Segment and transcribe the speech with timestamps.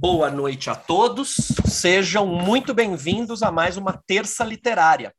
[0.00, 1.36] Boa noite a todos.
[1.66, 5.14] Sejam muito bem-vindos a mais uma Terça Literária,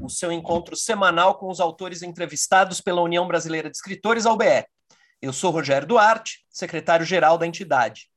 [0.00, 4.64] o seu encontro semanal com os autores entrevistados pela União Brasileira de Escritores, a UBE.
[5.20, 8.08] Eu sou Rogério Duarte, secretário-geral da entidade.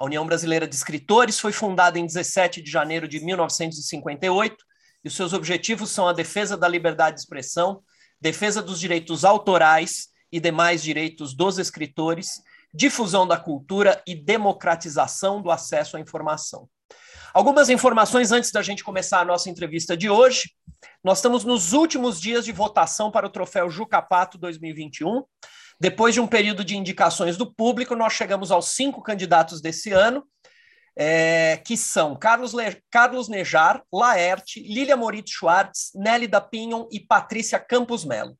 [0.00, 4.56] A União Brasileira de Escritores foi fundada em 17 de janeiro de 1958
[5.04, 7.84] e os seus objetivos são a defesa da liberdade de expressão,
[8.20, 12.42] defesa dos direitos autorais e demais direitos dos escritores
[12.72, 16.68] difusão da cultura e democratização do acesso à informação.
[17.32, 20.50] Algumas informações antes da gente começar a nossa entrevista de hoje.
[21.02, 25.22] Nós estamos nos últimos dias de votação para o troféu Jucapato 2021.
[25.80, 30.24] Depois de um período de indicações do público, nós chegamos aos cinco candidatos desse ano,
[30.96, 37.58] é, que são Carlos, Le Carlos Nejar, Laerte, Lilia Moritz Schwartz, Nélida Pinhon e Patrícia
[37.58, 38.36] Campos Melo.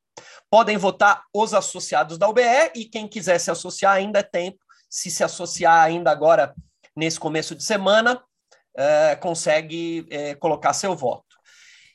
[0.51, 4.59] Podem votar os associados da UBE e quem quiser se associar ainda é tempo.
[4.89, 6.55] Se se associar ainda agora
[6.97, 8.21] nesse começo de semana,
[8.77, 11.31] é, consegue é, colocar seu voto.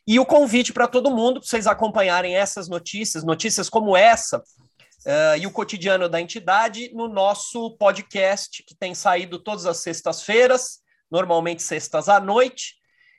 [0.08, 5.38] E o convite para todo mundo, para vocês acompanharem essas notícias, notícias como essa, uh,
[5.40, 11.64] e o cotidiano da entidade, no nosso podcast, que tem saído todas as sextas-feiras, normalmente
[11.64, 12.76] sextas à noite,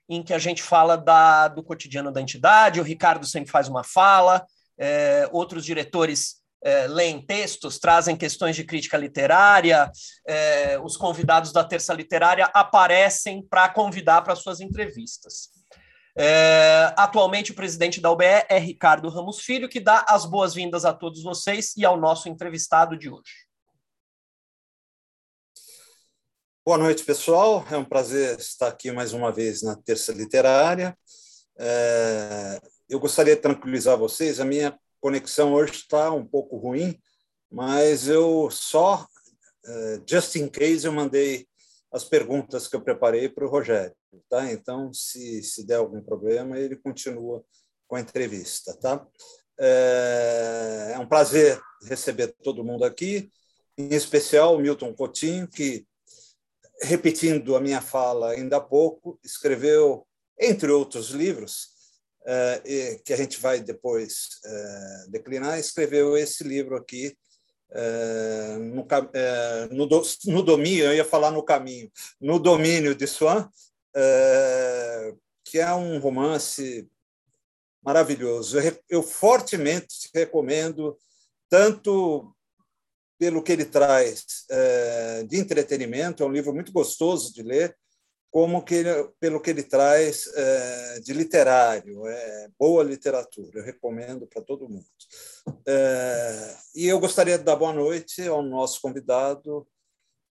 [0.09, 2.81] em que a gente fala da, do cotidiano da entidade.
[2.81, 4.47] O Ricardo sempre faz uma fala,
[4.79, 9.91] é, outros diretores é, leem textos, trazem questões de crítica literária,
[10.27, 15.51] é, os convidados da Terça Literária aparecem para convidar para suas entrevistas.
[16.19, 20.93] É, atualmente, o presidente da UBE é Ricardo Ramos Filho, que dá as boas-vindas a
[20.93, 23.47] todos vocês e ao nosso entrevistado de hoje.
[26.65, 27.65] Boa noite, pessoal.
[27.71, 30.99] É um prazer estar aqui mais uma vez na Terça Literária.
[31.59, 36.99] É, eu gostaria de tranquilizar vocês, a minha conexão hoje está um pouco ruim,
[37.51, 39.07] mas eu só,
[39.65, 41.47] uh, just in case, eu mandei
[41.93, 43.95] as perguntas que eu preparei para o Rogério,
[44.29, 44.51] tá?
[44.53, 47.45] Então, se, se der algum problema, ele continua
[47.89, 49.07] com a entrevista, tá?
[49.59, 53.31] É, é um prazer receber todo mundo aqui,
[53.79, 55.87] em especial o Milton Coutinho, que,
[56.83, 60.07] repetindo a minha fala ainda há pouco, escreveu,
[60.39, 61.76] entre outros livros,
[62.27, 67.17] uh, que a gente vai depois uh, declinar, escreveu esse livro aqui,
[67.71, 73.49] uh, no, no, no, domínio, eu ia falar no caminho, no domínio de Swan,
[75.45, 76.87] que é um romance
[77.83, 78.59] maravilhoso.
[78.59, 80.99] Eu, eu fortemente recomendo,
[81.49, 82.35] tanto
[83.19, 84.45] pelo que ele traz
[85.27, 87.75] de entretenimento, é um livro muito gostoso de ler,
[88.37, 94.27] como que ele, pelo que ele traz é, de literário, é boa literatura, eu recomendo
[94.27, 94.85] para todo mundo.
[95.67, 99.67] É, e eu gostaria de dar boa noite ao nosso convidado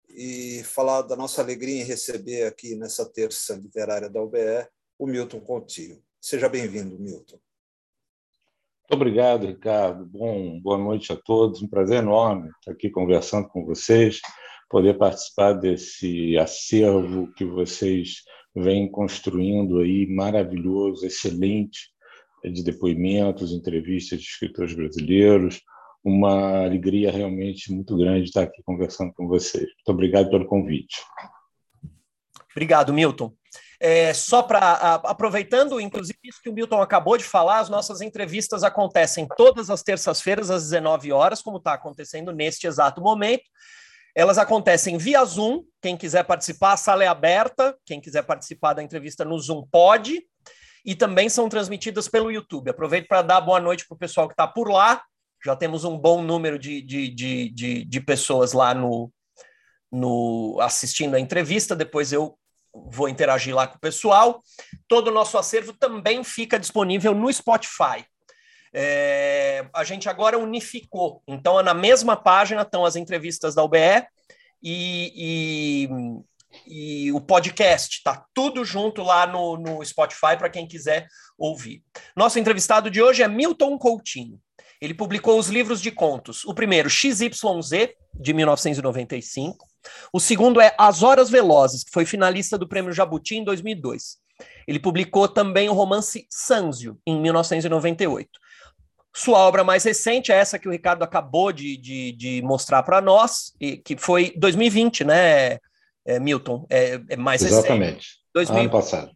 [0.10, 5.40] e falar da nossa alegria em receber aqui nessa terça literária da UBE o Milton
[5.40, 6.02] Coutinho.
[6.20, 7.38] Seja bem-vindo, Milton.
[7.38, 10.08] Muito obrigado, Ricardo.
[10.08, 11.62] Bom, boa noite a todos.
[11.62, 14.20] Um prazer enorme estar aqui conversando com vocês
[14.72, 18.24] poder participar desse acervo que vocês
[18.56, 21.92] vêm construindo aí, maravilhoso, excelente,
[22.44, 25.62] de depoimentos, entrevistas de escritores brasileiros.
[26.04, 29.66] Uma alegria realmente muito grande estar aqui conversando com vocês.
[29.66, 31.02] Muito obrigado pelo convite.
[32.52, 33.34] Obrigado, Milton.
[33.80, 34.74] É, só para
[35.06, 39.82] aproveitando, inclusive, isso que o Milton acabou de falar, as nossas entrevistas acontecem todas as
[39.84, 43.44] terças-feiras às 19 horas, como está acontecendo neste exato momento.
[44.16, 45.64] Elas acontecem via Zoom.
[45.82, 47.78] Quem quiser participar, a sala é aberta.
[47.86, 50.26] Quem quiser participar da entrevista no Zoom pode.
[50.86, 52.70] E também são transmitidas pelo YouTube.
[52.70, 55.04] Aproveito para dar boa noite para o pessoal que está por lá.
[55.44, 59.12] Já temos um bom número de, de, de, de, de pessoas lá no,
[59.92, 61.76] no assistindo a entrevista.
[61.76, 62.38] Depois eu
[62.74, 64.42] vou interagir lá com o pessoal.
[64.88, 68.06] Todo o nosso acervo também fica disponível no Spotify.
[68.74, 71.22] É, a gente agora unificou.
[71.28, 74.06] Então, na mesma página estão as entrevistas da UBE
[74.64, 75.88] e,
[76.68, 77.98] e, e o podcast.
[77.98, 81.08] Está tudo junto lá no, no Spotify para quem quiser
[81.38, 81.84] ouvir.
[82.16, 84.40] Nosso entrevistado de hoje é Milton Coutinho.
[84.80, 86.44] Ele publicou os livros de contos.
[86.46, 87.30] O primeiro, XYZ,
[88.14, 89.68] de 1995.
[90.12, 94.18] O segundo é As Horas Velozes, que foi finalista do Prêmio Jabuti em 2002.
[94.68, 98.41] Ele publicou também o romance Sanzio, em 1998.
[99.14, 103.02] Sua obra mais recente é essa que o Ricardo acabou de, de, de mostrar para
[103.02, 105.60] nós, e, que foi 2020, né,
[106.06, 106.66] é, Milton?
[106.70, 107.96] É, é mais Exatamente.
[107.96, 108.22] recente.
[108.34, 109.12] 2020, ano passado.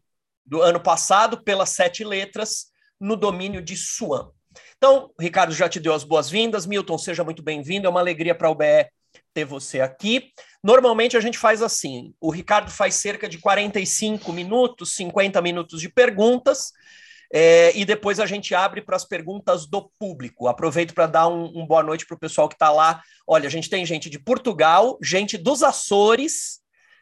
[0.46, 2.68] Do ano passado, pelas sete letras,
[3.00, 4.30] no domínio de Suan.
[4.78, 6.66] Então, Ricardo já te deu as boas-vindas.
[6.66, 7.88] Milton, seja muito bem-vindo.
[7.88, 8.88] É uma alegria para o BE
[9.34, 10.32] ter você aqui.
[10.64, 15.90] Normalmente a gente faz assim: o Ricardo faz cerca de 45 minutos, 50 minutos de
[15.90, 16.72] perguntas.
[17.34, 20.48] É, e depois a gente abre para as perguntas do público.
[20.48, 23.02] Aproveito para dar um, um, boa noite para o pessoal que está lá.
[23.28, 26.60] Olha, a gente tem gente de Portugal, gente dos Açores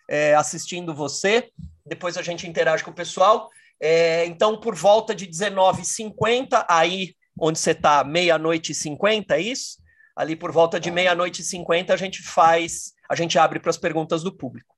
[0.10, 1.50] é, assistindo você.
[1.86, 3.50] Depois a gente interage com o pessoal.
[3.80, 9.82] É, então, por volta de 19h50, aí onde você está, meia-noite e 50, é isso?
[10.16, 13.78] Ali por volta de meia-noite e 50, a gente faz, a gente abre para as
[13.78, 14.76] perguntas do público.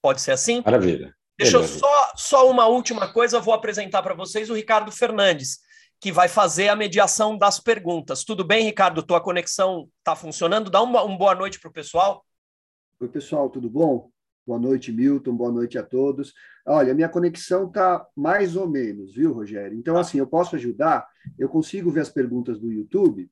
[0.00, 0.62] Pode ser assim?
[0.64, 1.14] Maravilha.
[1.38, 5.58] Deixa eu só, só uma última coisa, eu vou apresentar para vocês o Ricardo Fernandes,
[6.00, 8.24] que vai fazer a mediação das perguntas.
[8.24, 9.02] Tudo bem, Ricardo?
[9.02, 10.70] Tua conexão está funcionando?
[10.70, 12.24] Dá uma, uma boa noite para o pessoal.
[12.98, 14.10] Oi, pessoal, tudo bom?
[14.46, 15.36] Boa noite, Milton.
[15.36, 16.32] Boa noite a todos.
[16.64, 19.78] Olha, minha conexão está mais ou menos, viu, Rogério?
[19.78, 21.06] Então, assim, eu posso ajudar,
[21.38, 23.30] eu consigo ver as perguntas do YouTube,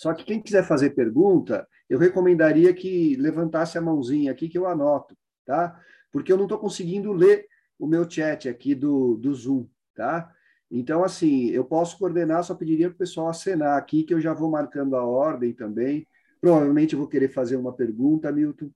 [0.00, 4.66] só que quem quiser fazer pergunta, eu recomendaria que levantasse a mãozinha aqui que eu
[4.66, 5.14] anoto,
[5.44, 5.78] tá?
[6.12, 7.46] Porque eu não estou conseguindo ler
[7.78, 10.30] o meu chat aqui do, do Zoom, tá?
[10.70, 14.32] Então, assim, eu posso coordenar, só pediria para o pessoal acenar aqui, que eu já
[14.32, 16.06] vou marcando a ordem também.
[16.40, 18.70] Provavelmente eu vou querer fazer uma pergunta, Milton.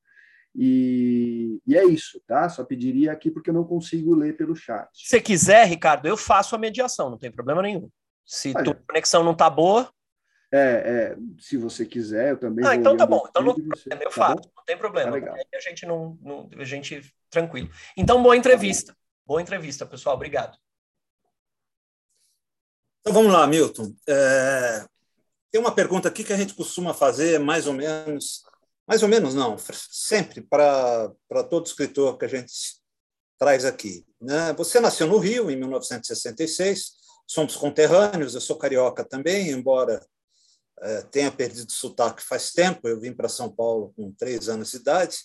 [0.56, 2.48] E, e, é isso, tá?
[2.48, 4.88] Só pediria aqui porque eu não consigo ler pelo chat.
[4.92, 7.88] Se quiser, Ricardo, eu faço a mediação, não tem problema nenhum.
[8.24, 9.90] Se a tua conexão não tá boa.
[10.52, 12.64] É, é, se você quiser, eu também.
[12.64, 13.26] Ah, então tá bom.
[13.28, 14.50] Então não, você, eu tá faço, bom?
[14.56, 15.20] não tem problema.
[15.20, 17.02] Tá a gente não, não, a gente
[17.34, 17.70] tranquilo.
[17.96, 18.96] Então boa entrevista,
[19.26, 20.14] boa entrevista, pessoal.
[20.14, 20.56] Obrigado.
[23.00, 23.94] Então vamos lá, Milton.
[24.08, 24.86] É,
[25.50, 28.42] tem uma pergunta aqui que a gente costuma fazer, mais ou menos
[28.86, 31.10] mais ou menos não, sempre para
[31.48, 32.52] todo escritor que a gente
[33.38, 34.04] traz aqui.
[34.20, 34.52] Né?
[34.54, 36.92] Você nasceu no Rio em 1966,
[37.26, 40.04] somos conterrâneos, eu sou carioca também, embora
[40.80, 44.76] é, tenha perdido sotaque faz tempo, eu vim para São Paulo com três anos de
[44.76, 45.16] idade,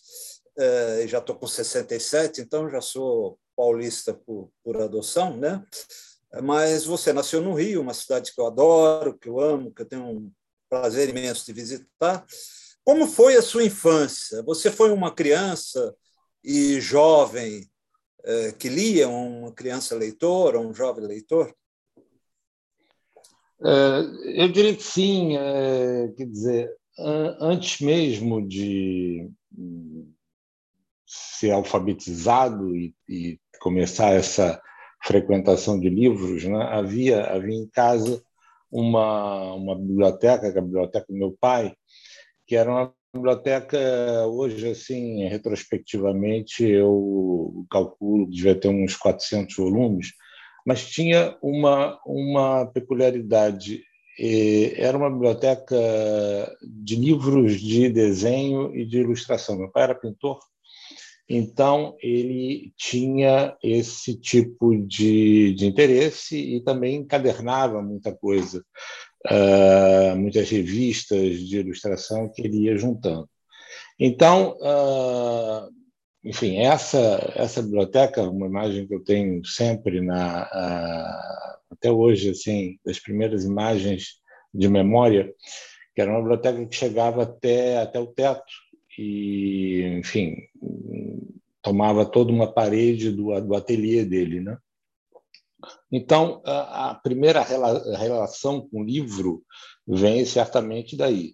[0.59, 5.63] é, já estou com 67, então já sou paulista por, por adoção, né?
[6.43, 9.85] Mas você nasceu no Rio, uma cidade que eu adoro, que eu amo, que eu
[9.85, 10.31] tenho um
[10.69, 12.25] prazer imenso de visitar.
[12.83, 14.43] Como foi a sua infância?
[14.43, 15.95] Você foi uma criança
[16.43, 17.67] e jovem
[18.23, 21.53] é, que lia, uma criança leitora, um jovem leitor?
[23.63, 25.37] É, eu diria que sim.
[25.37, 26.77] É, quer dizer,
[27.39, 29.31] antes mesmo de
[31.09, 34.61] ser alfabetizado e, e começar essa
[35.03, 38.21] frequentação de livros, né, havia havia em casa
[38.71, 41.73] uma uma biblioteca, é a biblioteca do meu pai,
[42.45, 43.77] que era uma biblioteca,
[44.27, 50.13] hoje, assim, retrospectivamente, eu calculo que devia ter uns 400 volumes,
[50.65, 53.83] mas tinha uma, uma peculiaridade.
[54.75, 55.75] Era uma biblioteca
[56.61, 59.57] de livros de desenho e de ilustração.
[59.57, 60.39] Meu pai era pintor,
[61.29, 68.65] então ele tinha esse tipo de, de interesse e também encadernava muita coisa
[69.27, 73.29] uh, muitas revistas de ilustração que ele ia juntando.
[73.99, 75.69] Então, uh,
[76.23, 82.77] enfim, essa essa biblioteca, uma imagem que eu tenho sempre na uh, até hoje, assim,
[82.85, 84.19] das primeiras imagens
[84.53, 85.31] de memória,
[85.93, 88.41] que era uma biblioteca que chegava até até o teto
[89.01, 90.35] e, enfim,
[91.61, 94.57] tomava toda uma parede do, do ateliê dele, né?
[95.91, 99.41] Então, a primeira relação com o livro
[99.87, 101.33] vem certamente daí.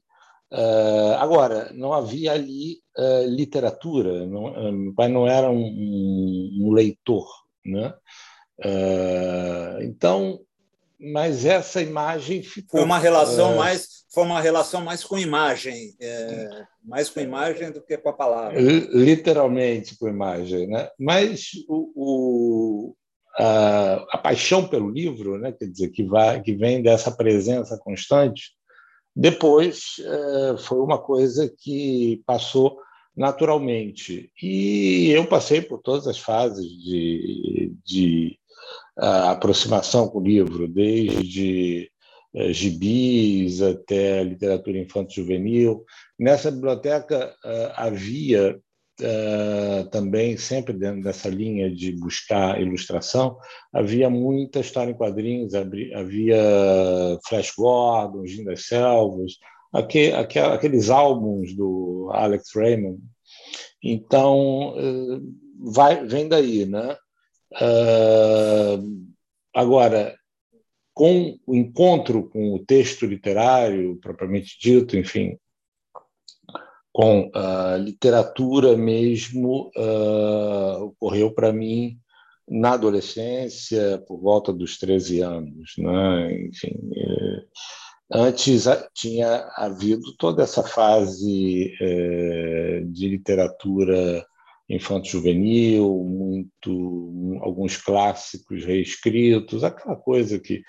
[0.51, 6.71] Uh, agora, não havia ali uh, literatura, não, uh, meu pai não era um, um
[6.71, 7.27] leitor,
[7.65, 7.93] né?
[9.81, 10.39] então,
[10.99, 12.79] mas essa imagem ficou.
[12.79, 17.81] Foi uma relação mais, foi uma relação mais com imagem, é, mais com imagem do
[17.81, 18.59] que com a palavra.
[18.59, 20.89] Literalmente com imagem, né?
[20.99, 22.95] Mas o, o
[23.37, 28.51] a, a paixão pelo livro, né, quer dizer, que, vai, que vem dessa presença constante,
[29.15, 32.77] depois é, foi uma coisa que passou
[33.15, 34.29] naturalmente.
[34.41, 38.37] E eu passei por todas as fases de, de
[38.97, 41.89] uh, aproximação com o livro, desde
[42.33, 45.83] uh, gibis até literatura infanto-juvenil.
[46.19, 48.57] Nessa biblioteca uh, havia
[49.01, 53.37] uh, também, sempre dentro dessa linha de buscar ilustração,
[53.73, 56.39] havia muita história em quadrinhos, havia
[57.27, 59.33] Flash Gordon, Gin das Selvas,
[59.73, 62.99] aqueles álbuns do Alex Raymond.
[63.83, 64.73] Então,
[65.59, 66.95] vai, vem daí, né?
[67.55, 69.05] Uh,
[69.53, 70.17] agora,
[70.93, 75.37] com o encontro com o texto literário propriamente dito, enfim,
[76.91, 81.99] com a literatura mesmo uh, ocorreu para mim
[82.47, 85.73] na adolescência, por volta dos 13 anos.
[85.77, 86.45] Né?
[86.45, 87.43] Enfim, é,
[88.11, 94.25] antes tinha havido toda essa fase é, de literatura
[94.69, 100.63] infanto-juvenil, muito alguns clássicos reescritos, aquela coisa que,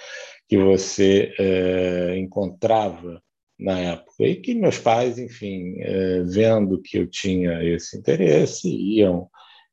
[0.49, 3.23] que você é, encontrava
[3.59, 9.29] na época e que meus pais, enfim, é, vendo que eu tinha esse interesse, iam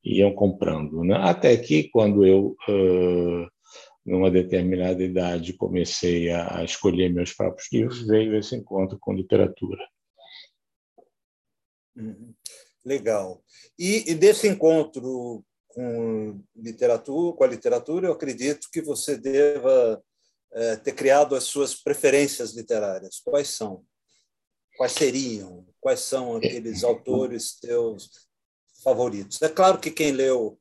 [0.05, 1.15] iam comprando, né?
[1.15, 3.47] Até que quando eu uh,
[4.05, 9.81] numa determinada idade comecei a, a escolher meus próprios livros, veio esse encontro com literatura.
[11.95, 12.33] Uhum.
[12.85, 13.41] Legal.
[13.79, 20.03] E, e, desse encontro com literatura, com a literatura, eu acredito que você deva
[20.51, 23.19] é, ter criado as suas preferências literárias.
[23.23, 23.83] Quais são?
[24.77, 25.65] Quais seriam?
[25.79, 28.09] Quais são aqueles autores teus
[28.83, 29.41] favoritos?
[29.41, 30.59] É claro que quem leu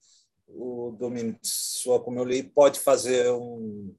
[0.48, 3.94] o Domínio de Sua, como eu li, pode fazer um.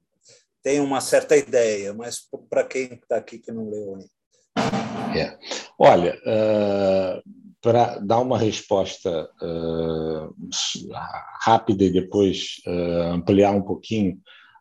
[0.62, 4.14] tem uma certa ideia, mas para quem está aqui que não leu ainda.
[5.16, 5.38] É.
[5.78, 7.22] Olha, uh,
[7.64, 10.34] para dar uma resposta uh,
[11.40, 14.20] rápida e depois uh, ampliar um pouquinho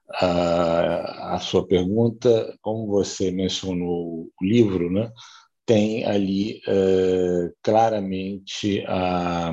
[0.09, 5.11] a sua pergunta, como você mencionou o livro, né?
[5.65, 9.51] tem ali uh, claramente a,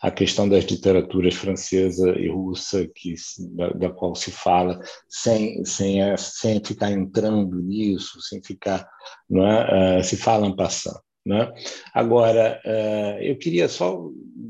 [0.00, 3.14] a questão das literaturas francesa e russa, que,
[3.56, 4.78] da, da qual se fala,
[5.08, 8.88] sem, sem, sem ficar entrando nisso, sem ficar.
[9.28, 10.02] Não é?
[10.02, 11.00] Se falam passando.
[11.28, 11.52] Né?
[11.92, 14.08] Agora, uh, eu queria só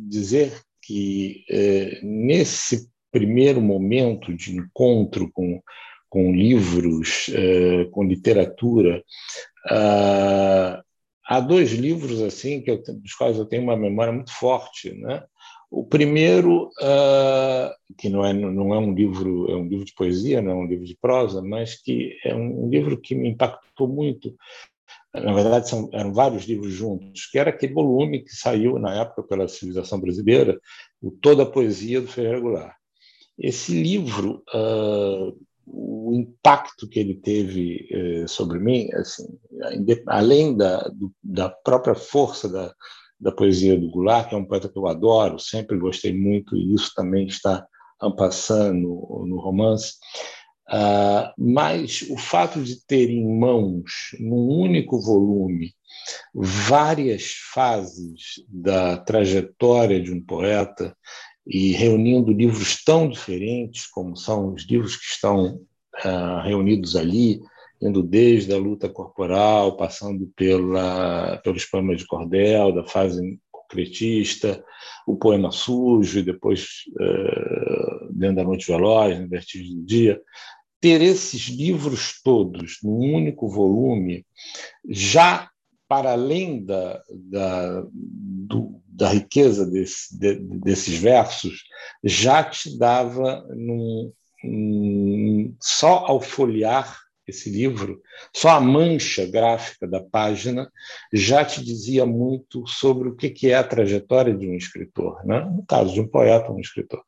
[0.08, 1.44] dizer que
[2.02, 5.60] nesse primeiro momento de encontro com,
[6.08, 7.30] com livros,
[7.90, 9.04] com literatura,
[9.70, 10.82] Uh,
[11.28, 15.22] Há dois livros assim que eu, dos quais eu tenho uma memória muito forte, né?
[15.70, 20.40] O primeiro, uh, que não é, não é um livro, é um livro de poesia,
[20.40, 24.34] não é um livro de prosa, mas que é um livro que me impactou muito.
[25.14, 29.22] Na verdade, são, eram vários livros juntos, que era aquele volume que saiu na época
[29.22, 30.60] pela Civilização Brasileira,
[31.00, 32.74] o Toda a Poesia do Ferreira Goulart.
[33.38, 35.36] Esse livro uh,
[35.70, 39.26] o impacto que ele teve eh, sobre mim, assim,
[40.06, 42.74] além da, do, da própria força da,
[43.20, 46.74] da poesia do Goulart, que é um poeta que eu adoro, sempre gostei muito, e
[46.74, 47.66] isso também está
[48.00, 49.94] ampassando no, no romance,
[50.70, 55.72] uh, mas o fato de ter em mãos, num único volume,
[56.34, 60.96] várias fases da trajetória de um poeta
[61.46, 65.60] e reunindo livros tão diferentes como são os livros que estão
[66.04, 67.40] uh, reunidos ali,
[67.80, 74.62] indo desde a luta corporal, passando pela, pelos poemas de cordel, da fase concretista,
[75.06, 76.66] o poema sujo, e depois
[77.00, 80.20] uh, Dentro da Noite Veloz, no Vertigem do Dia.
[80.80, 84.24] Ter esses livros todos num único volume,
[84.88, 85.50] já
[85.88, 91.64] para além da, da, do, da riqueza desse, de, desses versos
[92.04, 94.12] já te dava num,
[94.44, 98.00] num, só ao folhear esse livro,
[98.34, 100.70] só a mancha gráfica da página
[101.12, 105.40] já te dizia muito sobre o que é a trajetória de um escritor, né?
[105.40, 107.02] no caso de um poeta, um escritor.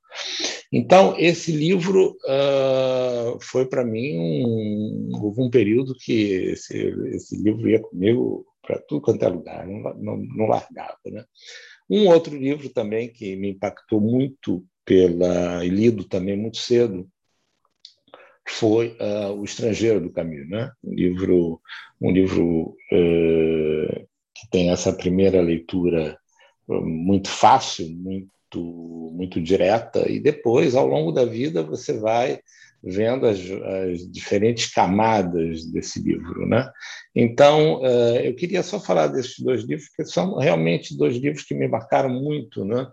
[0.72, 6.76] Então, esse livro uh, foi para mim um, houve um período que esse,
[7.14, 10.98] esse livro ia comigo para tudo quanto é lugar, não, não, não largava.
[11.06, 11.24] Né?
[11.88, 17.08] Um outro livro também que me impactou muito pela e lido também muito cedo
[18.48, 20.72] foi uh, O Estrangeiro do Caminho, né?
[20.82, 21.60] Um livro,
[22.00, 26.18] um livro uh, que tem essa primeira leitura
[26.68, 32.40] muito fácil, muito muito direta e depois ao longo da vida você vai
[32.82, 36.70] vendo as, as diferentes camadas desse livro, né?
[37.14, 41.54] Então uh, eu queria só falar desses dois livros que são realmente dois livros que
[41.54, 42.88] me marcaram muito, né?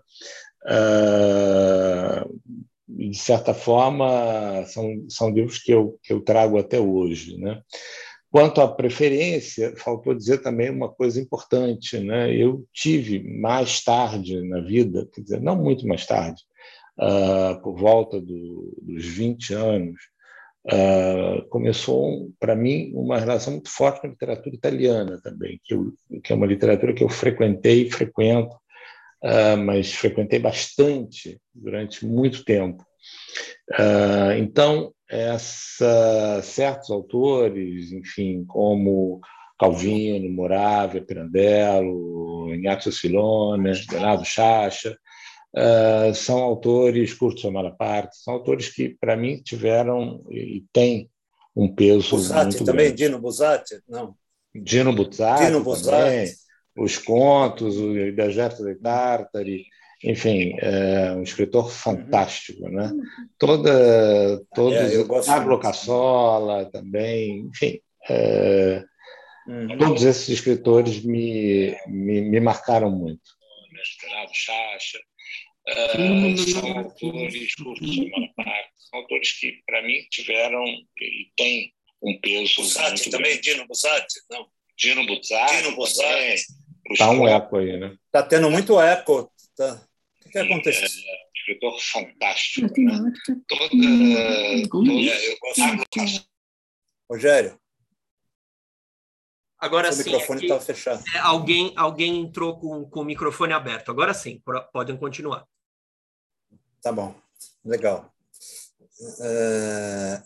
[0.66, 2.40] Uh,
[2.88, 7.62] de certa forma são, são livros que eu, que eu trago até hoje, né?
[8.30, 12.34] Quanto à preferência, faltou dizer também uma coisa importante, né?
[12.34, 16.42] Eu tive mais tarde na vida, quer dizer, não muito mais tarde,
[16.98, 19.96] uh, por volta do, dos 20 anos,
[20.66, 25.92] uh, começou, para mim, uma relação muito forte com a literatura italiana também, que, eu,
[26.22, 28.54] que é uma literatura que eu frequentei frequento,
[29.24, 32.84] uh, mas frequentei bastante durante muito tempo.
[34.36, 39.20] então, essa, certos autores, enfim, como
[39.58, 44.96] Calvino, Moravia, Pirandello, Ignazio Silone, Leonardo Chacha,
[45.56, 51.10] uh, são autores, Curto Samara Parte, são autores que, para mim, tiveram e têm
[51.56, 53.04] um peso Buzzati muito também, grande.
[53.04, 53.80] Dino Buzzati?
[53.88, 54.14] Não.
[54.54, 56.04] Dino Buzzati, Dino Buzzati.
[56.04, 56.32] Também,
[56.78, 59.64] os contos, o Deserto de Tartari,
[60.02, 62.92] enfim, é um escritor fantástico, né?
[63.38, 68.84] Toda, todos, é, Pablo Cassola também, enfim, é,
[69.46, 69.78] uhum.
[69.78, 73.36] todos esses escritores me, me, me marcaram muito.
[73.72, 74.98] Mestrado Chacha,
[75.68, 77.54] uh, são autores
[78.90, 82.62] são autores que, para mim, tiveram e têm um peso.
[82.62, 83.52] Bussati também, grande.
[83.52, 84.14] Dino Bussati?
[84.30, 84.46] Não.
[84.76, 85.56] Dino Bussati.
[85.56, 86.44] Dino Bussati.
[86.90, 87.94] Está um eco aí, né?
[88.06, 89.30] Está tendo muito eco.
[89.56, 89.87] Tá.
[90.38, 90.84] O que, que aconteceu?
[90.84, 92.80] É, escritor fantástico.
[92.80, 93.12] Né?
[93.48, 96.28] Toda, toda, eu gosto
[97.10, 97.58] Rogério.
[99.58, 100.02] Agora sim.
[100.02, 101.04] O microfone estava fechado.
[101.14, 103.90] É, alguém, alguém entrou com, com o microfone aberto.
[103.90, 104.40] Agora sim,
[104.72, 105.46] podem continuar.
[106.80, 107.14] Tá bom.
[107.64, 108.12] Legal.
[109.20, 110.22] É...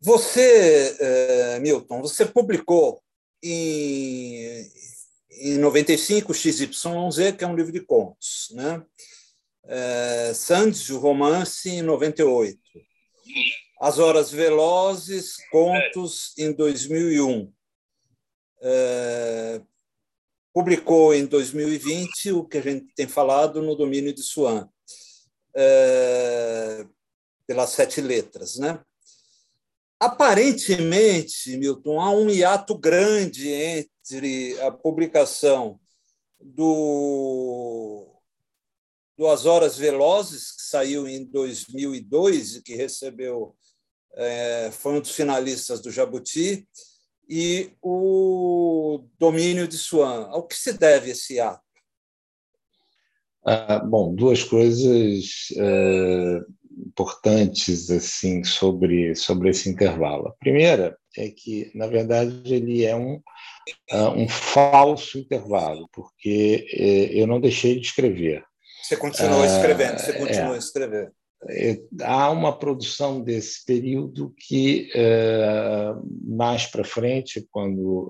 [0.00, 3.02] Você, é, Milton, você publicou
[3.42, 4.70] em,
[5.38, 8.84] em 95 XYZ, que é um livro de contos, né?
[9.66, 12.58] É, Sandes, o romance, em 98.
[13.80, 17.52] As Horas Velozes, contos, em 2001.
[18.62, 19.60] É,
[20.52, 24.68] publicou em 2020 o que a gente tem falado no domínio de Swan,
[25.54, 26.86] é,
[27.46, 28.80] pelas sete letras, né?
[29.98, 33.93] Aparentemente, Milton, há um hiato grande entre
[34.66, 35.80] a publicação
[36.40, 38.06] do,
[39.16, 43.56] do As Horas Velozes, que saiu em 2002 e que recebeu,
[44.14, 46.68] é, foi um dos finalistas do Jabuti,
[47.26, 50.26] e o Domínio de Swan.
[50.26, 51.64] Ao que se deve esse ato?
[53.46, 55.48] Ah, bom, duas coisas.
[55.52, 60.28] Uh importantes assim sobre sobre esse intervalo.
[60.28, 63.20] A primeira é que na verdade ele é um
[64.16, 68.44] um falso intervalo, porque uh, eu não deixei de escrever.
[68.82, 71.12] Você continuou uh, escrevendo, você continuou é, escrevendo.
[71.48, 75.92] É, há uma produção desse período que eh,
[76.26, 78.08] mais para frente, quando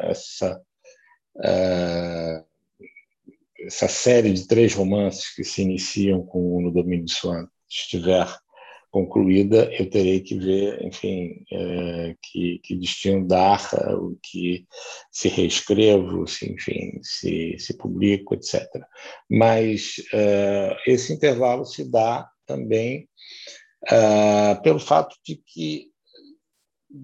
[0.00, 0.60] essa
[3.66, 8.28] essa série de três romances que se iniciam com No Domínio de Swan estiver
[8.96, 13.60] concluída, eu terei que ver, enfim, é, que, que destino dar,
[13.94, 14.66] o que
[15.12, 18.64] se reescrevo, se, enfim, se, se publico, etc.
[19.30, 23.06] Mas é, esse intervalo se dá também
[23.86, 25.90] é, pelo fato de que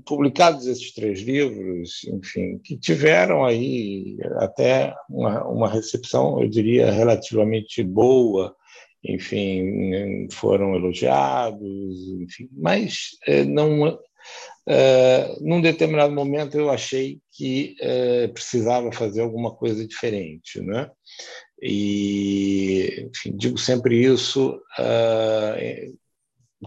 [0.07, 7.83] publicados esses três livros, enfim, que tiveram aí até uma, uma recepção, eu diria, relativamente
[7.83, 8.57] boa
[9.04, 11.62] enfim, foram elogiados,
[12.20, 13.98] enfim, mas eh, não,
[14.68, 20.88] eh, num determinado momento eu achei que eh, precisava fazer alguma coisa diferente, né?
[21.60, 24.60] E enfim, digo sempre isso,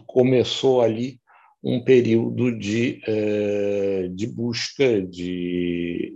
[0.05, 1.19] começou ali
[1.61, 3.01] um período de,
[4.13, 6.13] de busca de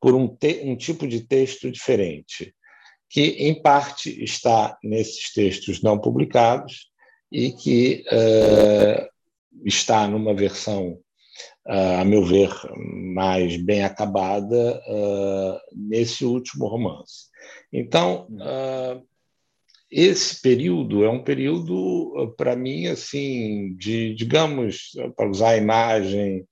[0.00, 2.54] por um, um tipo de texto diferente
[3.14, 6.88] que, em parte, está nesses textos não publicados
[7.30, 9.08] e que uh,
[9.64, 10.98] está numa versão,
[11.64, 12.50] uh, a meu ver,
[13.14, 17.26] mais bem acabada uh, nesse último romance.
[17.72, 18.26] Então,
[19.88, 26.44] esse período é um período, para mim, assim, de, digamos, para usar a imagem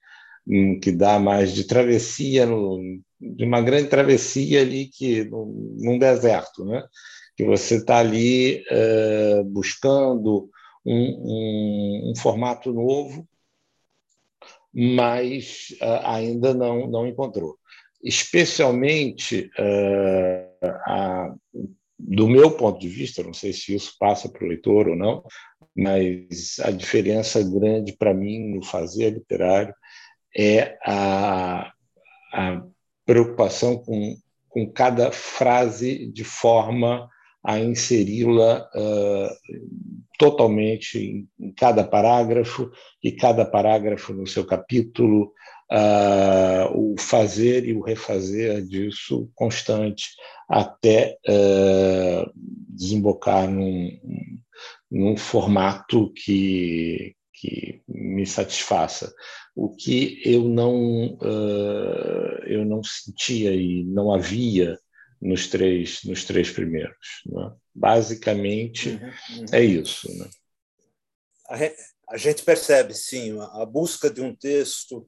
[0.47, 2.81] hum, que dá mais de travessia no,
[3.23, 6.85] de uma grande travessia ali que num deserto, né?
[7.37, 10.51] Que você está ali uh, buscando
[10.85, 13.27] um, um, um, formato novo,
[14.75, 17.57] mas uh, ainda não não encontrou.
[18.03, 21.35] Especialmente uh, a,
[21.99, 25.23] do meu ponto de vista, não sei se isso passa para o leitor ou não,
[25.75, 29.73] mas a diferença grande para mim no fazer literário
[30.37, 31.73] é a,
[32.33, 32.63] a
[33.05, 34.17] preocupação com,
[34.49, 37.09] com cada frase de forma
[37.45, 39.29] a inseri-la uh,
[40.19, 42.71] totalmente em, em, cada parágrafo
[43.03, 45.33] e cada parágrafo no seu capítulo,
[45.73, 50.11] uh, o fazer e o refazer disso constante
[50.49, 52.31] até uh,
[52.69, 53.91] desembocar num,
[54.91, 59.13] num formato que, que me satisfaça.
[59.55, 64.79] O que eu não uh, eu não sentia e não havia
[65.21, 67.23] nos três nos três primeiros.
[67.27, 67.53] Né?
[67.75, 69.47] Basicamente uhum, uhum.
[69.53, 70.09] é isso.
[70.17, 70.31] Né?
[72.09, 75.05] A gente percebe sim a busca de um texto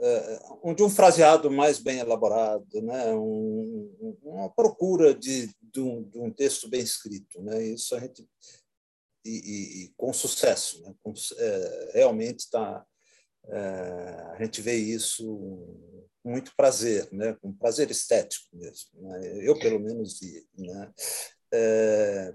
[0.00, 3.12] uh, de um fraseado mais bem elaborado, né?
[3.14, 7.42] Um, uma procura de, de, um, de, um, texto bem escrito.
[7.42, 7.64] Né?
[7.64, 8.26] Isso a gente.
[9.24, 10.82] E, e, com sucesso.
[10.82, 10.94] Né?
[11.02, 12.84] Com, é, realmente está.
[13.46, 15.24] É, a gente vê isso
[16.22, 17.36] com muito prazer, né?
[17.40, 18.90] com prazer estético mesmo.
[18.94, 19.46] Né?
[19.46, 20.46] Eu, pelo menos, vi.
[20.56, 20.92] Né?
[21.52, 22.34] É,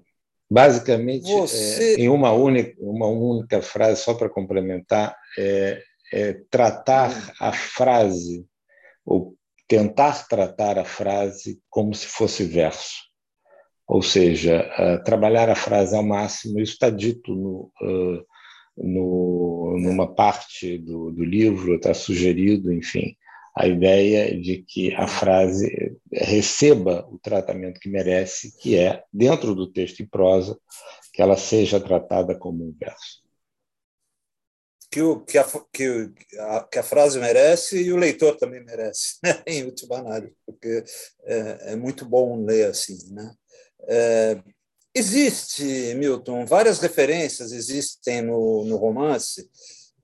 [0.52, 1.96] Basicamente, Você...
[1.96, 8.48] é, em uma única, uma única frase, só para complementar, é, é tratar a frase,
[9.06, 9.36] ou
[9.68, 13.09] tentar tratar a frase como se fosse verso.
[13.90, 18.24] Ou seja, uh, trabalhar a frase ao máximo, isso está dito no, uh,
[18.78, 23.16] no, numa parte do, do livro, está sugerido, enfim,
[23.58, 29.66] a ideia de que a frase receba o tratamento que merece, que é, dentro do
[29.66, 30.56] texto em prosa,
[31.12, 33.28] que ela seja tratada como um verso
[34.92, 39.18] que, o, que, a, que, a, que a frase merece e o leitor também merece,
[39.24, 39.42] né?
[39.46, 40.84] em última análise, porque
[41.24, 42.98] é, é, muito bom ler assim.
[43.14, 43.32] Né?
[43.88, 44.42] É,
[44.94, 49.50] existe, Milton, várias referências existem no, no romance,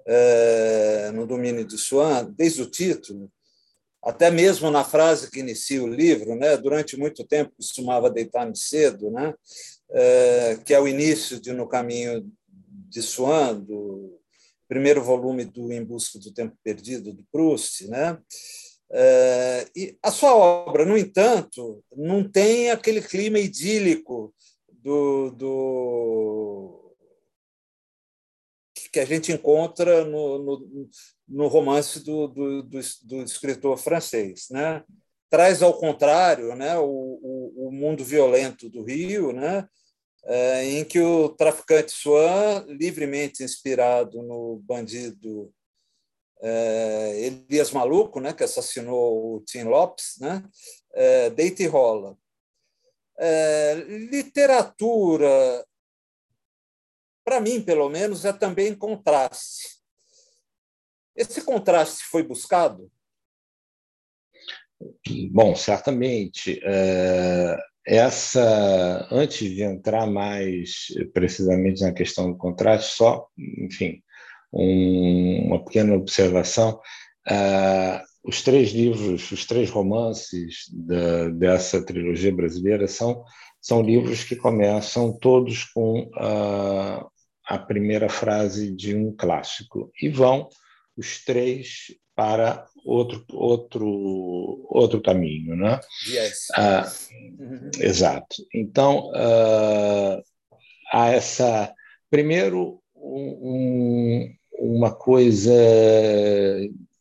[0.08, 3.32] é, no domínio de Swan, desde o título,
[4.04, 6.56] até mesmo na frase que inicia o livro, né?
[6.58, 9.34] durante muito tempo costumava deitar-me cedo, né?
[9.90, 14.20] É, que é o início de No Caminho de Swan, do
[14.68, 17.88] primeiro volume do Em Busca do Tempo Perdido, do Proust.
[17.88, 18.18] Né?
[18.92, 24.34] É, e a sua obra, no entanto, não tem aquele clima idílico
[24.84, 26.86] do, do
[28.96, 30.90] que a gente encontra no, no,
[31.28, 34.48] no romance do, do, do, do, escritor francês.
[34.50, 34.84] Né?
[35.30, 39.68] Traz, ao contrário, né, o, o, o mundo violento do Rio, né,
[40.24, 45.52] é, em que o traficante Swan, livremente inspirado no bandido
[46.48, 50.44] é, Elias Maluco, né, que assassinou o Tim Lopes, né,
[50.94, 52.16] é, deita e rola.
[53.18, 53.74] É,
[54.12, 55.66] literatura,
[57.24, 59.80] para mim, pelo menos, é também contraste.
[61.16, 62.92] Esse contraste foi buscado?
[65.32, 66.62] Bom, certamente.
[67.88, 74.04] Essa, antes de entrar mais precisamente na questão do contraste, só, enfim,
[74.56, 76.80] um, uma pequena observação.
[77.28, 83.24] Uh, os três livros, os três romances da, dessa trilogia brasileira são,
[83.62, 87.08] são livros que começam todos com uh,
[87.46, 90.50] a primeira frase de um clássico e vão
[90.98, 95.80] os três para outro outro outro caminho, né?
[96.08, 96.48] Yes.
[96.56, 96.92] Ah,
[97.38, 97.70] uhum.
[97.80, 98.38] Exato.
[98.54, 100.22] Então ah,
[100.94, 101.74] há essa
[102.10, 105.54] primeiro um, uma coisa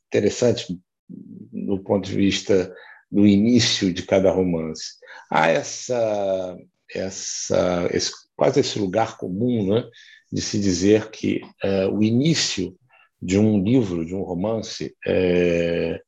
[0.09, 2.75] interessante do ponto de vista
[3.11, 4.95] do início de cada romance.
[5.31, 6.57] Há essa
[6.95, 9.85] essa esse, quase esse lugar comum, né,
[10.33, 12.77] de se dizer que uh, o início
[13.21, 16.01] de um livro, de um romance, é,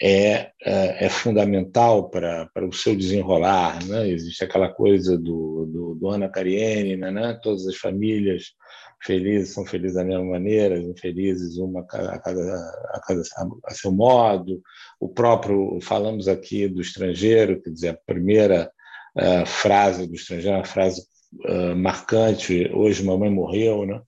[0.00, 3.82] é, é, é fundamental para, para o seu desenrolar.
[3.86, 4.08] Né?
[4.08, 7.38] Existe aquela coisa do, do, do Ana Karenina, né?
[7.42, 8.52] todas as famílias
[9.00, 12.54] felizes são felizes da mesma maneira, infelizes uma a, cada,
[12.92, 13.22] a, cada,
[13.64, 14.62] a seu modo.
[14.98, 18.70] O próprio, falamos aqui do estrangeiro, quer dizer, a primeira
[19.16, 21.02] uh, frase do estrangeiro, uma frase
[21.46, 24.00] uh, marcante, hoje mamãe morreu, né?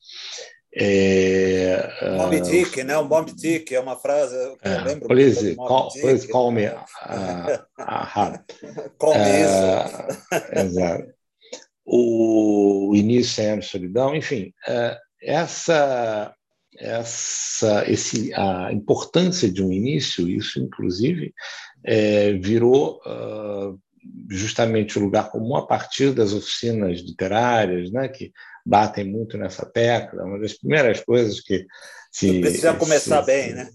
[0.74, 2.96] É, Moby uh, Dick, né?
[2.96, 5.07] O Moby Dick é uma frase eu é, lembro.
[5.07, 6.87] Please, call, Dick, please call me a,
[7.78, 8.44] a
[8.96, 11.22] call me uh, Exato.
[11.85, 16.35] O, início é a solidão, enfim, uh, essa
[16.79, 21.35] essa esse a importância de um início, isso inclusive
[21.85, 23.79] é, virou uh,
[24.31, 28.33] justamente o lugar comum a partir das oficinas literárias, né, que
[28.64, 30.25] batem muito nessa tecla.
[30.25, 31.66] Uma das primeiras coisas que
[32.11, 33.71] se precisa começar se, bem, né?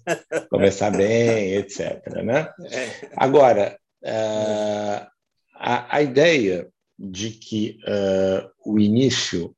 [0.50, 2.06] Começar bem, etc.
[2.24, 2.50] Né?
[2.72, 3.10] É.
[3.16, 5.08] Agora, uh,
[5.56, 6.68] a, a, ideia
[6.98, 9.56] de que uh, o início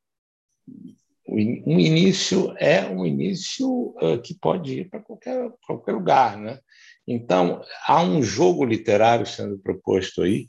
[1.31, 6.59] um início é um início uh, que pode ir para qualquer, qualquer lugar, né?
[7.07, 10.47] Então, há um jogo literário sendo proposto aí,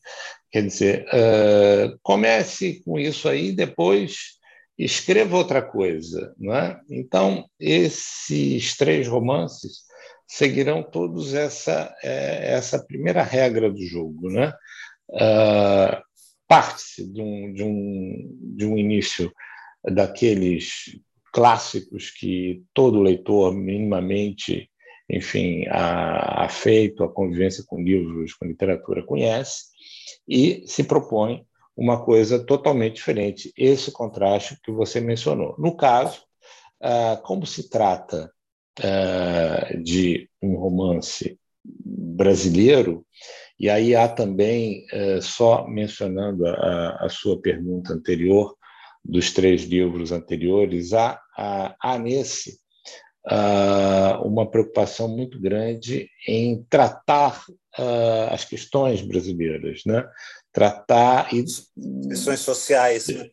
[0.51, 4.39] quer dizer, uh, comece com isso aí, depois
[4.79, 6.35] escreva outra coisa.
[6.39, 6.81] Não é?
[6.91, 9.85] Então, esses três romances
[10.27, 14.31] seguirão todos essa, essa primeira regra do jogo.
[14.31, 14.53] Né?
[15.11, 16.10] Uh,
[16.51, 19.33] Parte-se de um, de, um, de um início
[19.85, 20.99] daqueles
[21.33, 24.69] clássicos que todo leitor minimamente
[25.11, 29.65] enfim, a, a feito a convivência com livros, com literatura conhece,
[30.27, 31.45] e se propõe
[31.77, 35.57] uma coisa totalmente diferente, esse contraste que você mencionou.
[35.59, 36.23] No caso,
[36.81, 38.31] ah, como se trata
[38.83, 43.05] ah, de um romance brasileiro,
[43.61, 48.57] e aí há também, eh, só mencionando a, a sua pergunta anterior,
[49.05, 52.59] dos três livros anteriores, há, há, há nesse
[53.27, 57.45] uh, uma preocupação muito grande em tratar
[57.79, 60.07] uh, as questões brasileiras, né?
[60.53, 61.45] tratar e
[62.09, 63.29] questões sociais, né?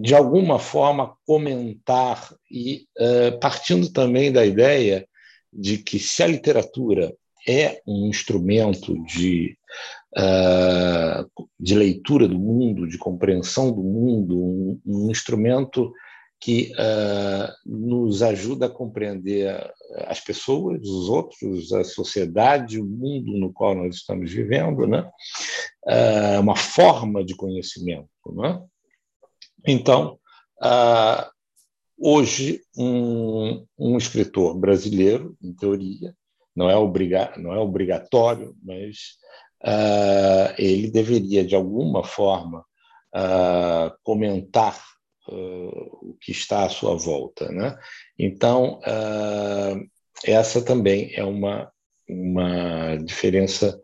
[0.00, 5.06] de alguma forma comentar e uh, partindo também da ideia
[5.52, 7.12] de que se a literatura
[7.46, 9.56] é um instrumento de,
[10.16, 15.92] uh, de leitura do mundo, de compreensão do mundo, um, um instrumento
[16.40, 19.72] que uh, nos ajuda a compreender
[20.06, 25.08] as pessoas, os outros, a sociedade, o mundo no qual nós estamos vivendo, né?
[25.84, 28.08] Uh, uma forma de conhecimento.
[28.34, 28.62] Né?
[29.66, 30.18] Então,
[30.62, 31.30] uh,
[31.98, 36.14] hoje, um, um, escritor brasileiro, em teoria,
[36.58, 39.16] não é, obriga não é obrigatório, mas
[40.58, 42.64] ele deveria, de alguma forma,
[44.02, 44.80] comentar
[45.30, 47.50] o que está à sua volta.
[47.50, 47.76] Né?
[48.18, 49.88] Então, uh,
[50.24, 51.70] essa também é uma,
[52.08, 53.80] uma diferença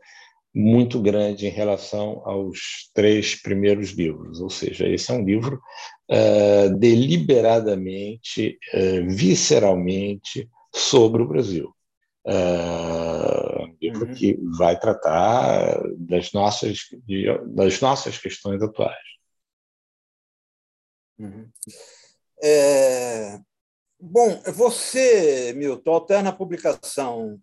[0.54, 5.60] muito grande em relação aos três primeiros livros, ou seja, esse é um livro
[6.10, 11.74] uh, deliberadamente, uh, visceralmente sobre o Brasil.
[12.26, 14.14] Uh, um livro uhum.
[14.14, 16.78] que vai tratar das nossas,
[17.48, 18.96] das nossas questões atuais.
[21.18, 21.50] Uhum.
[22.42, 23.38] É...
[24.00, 27.40] Bom, você, Milton, alterna a publicação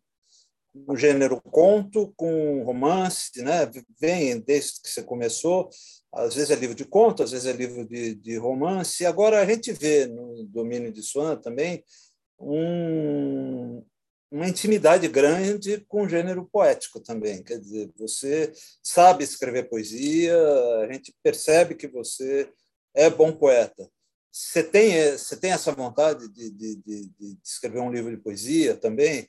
[0.73, 3.69] no gênero conto com romance, né?
[3.99, 5.69] Vem desde que você começou,
[6.13, 9.05] às vezes é livro de conto, às vezes é livro de, de romance.
[9.05, 11.83] Agora a gente vê no domínio de Swan também
[12.39, 13.83] um,
[14.31, 17.43] uma intimidade grande com o gênero poético também.
[17.43, 20.37] Quer dizer, você sabe escrever poesia,
[20.79, 22.49] a gente percebe que você
[22.95, 23.89] é bom poeta.
[24.31, 28.77] Você tem, você tem essa vontade de, de, de, de escrever um livro de poesia
[28.77, 29.27] também?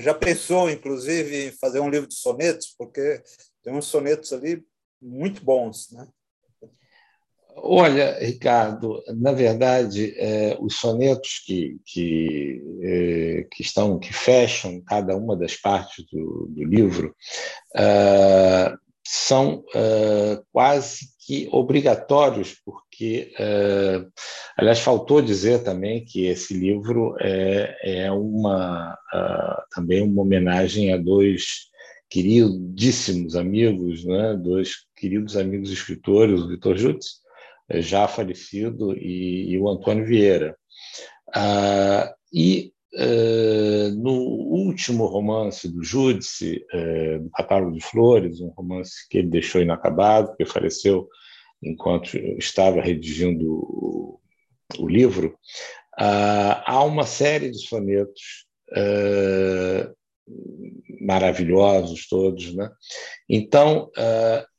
[0.00, 2.74] Já pensou, inclusive, em fazer um livro de sonetos?
[2.76, 3.22] Porque
[3.62, 4.62] tem uns sonetos ali
[5.00, 6.06] muito bons, né?
[7.56, 15.16] Olha, Ricardo, na verdade, é, os sonetos que, que, é, que, estão, que fecham cada
[15.16, 17.14] uma das partes do, do livro
[17.76, 18.74] é,
[19.06, 19.62] são
[20.50, 23.32] quase que obrigatórios, porque,
[24.56, 28.96] aliás, faltou dizer também que esse livro é, é uma
[29.70, 31.68] também uma homenagem a dois
[32.08, 34.34] queridíssimos amigos, né?
[34.34, 37.23] dois queridos amigos escritores, o Vitor Jutz,
[37.70, 40.56] já falecido, e, e o Antônio Vieira.
[41.28, 49.08] Uh, e Uh, no último romance do Júdice, uh, do Catálogo de Flores, um romance
[49.10, 51.08] que ele deixou inacabado, porque faleceu
[51.60, 54.20] enquanto estava redigindo o,
[54.78, 55.36] o livro,
[55.98, 58.46] uh, há uma série de sonetos
[61.00, 62.70] maravilhosos todos, né?
[63.28, 63.90] Então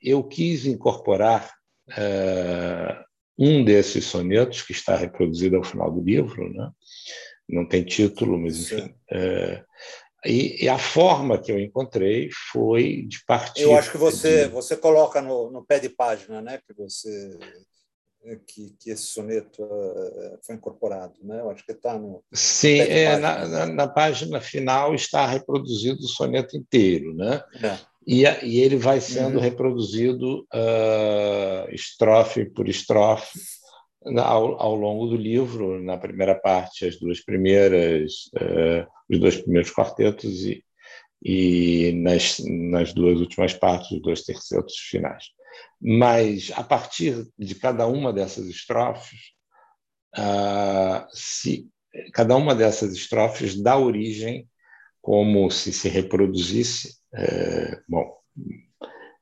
[0.02, 1.52] eu quis incorporar
[3.38, 6.70] um desses sonetos que está reproduzido ao final do livro, né?
[7.48, 8.96] não tem título, mas enfim.
[9.12, 9.64] É,
[10.26, 13.62] e, e, a forma que eu encontrei foi de partir.
[13.62, 14.50] Eu acho que você, de...
[14.50, 16.60] você coloca no, no pé de página, né?
[16.66, 17.38] Que você
[18.48, 21.42] que, que esse soneto uh, foi incorporado, né?
[21.42, 22.24] Eu acho que está no.
[22.34, 27.44] Sim, é, na, na, na, página final está reproduzido o soneto inteiro, né?
[27.62, 27.78] É.
[28.08, 29.42] E, e ele vai sendo uhum.
[29.42, 33.40] reproduzido uh, estrofe por estrofe
[34.20, 39.72] ao, ao, longo do livro, na primeira parte, as duas primeiras, uh, os dois primeiros
[39.72, 40.64] quartetos e,
[41.24, 45.26] e nas, nas duas últimas partes, os dois tercetos finais.
[45.82, 49.20] Mas, a partir de cada uma dessas estrofes,
[50.16, 51.68] uh, se,
[52.14, 54.48] cada uma dessas estrofes dá origem
[55.06, 58.12] como se se reproduzisse, uh, bom,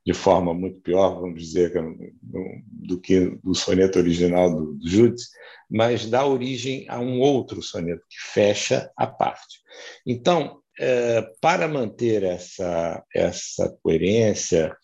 [0.06, 1.74] de forma muito pior, vamos dizer,
[2.22, 5.28] do que o soneto original do, do Júdice,
[5.70, 9.60] mas dá origem a um outro soneto que fecha a parte.
[10.06, 14.74] Então, é, para manter essa, essa coerência,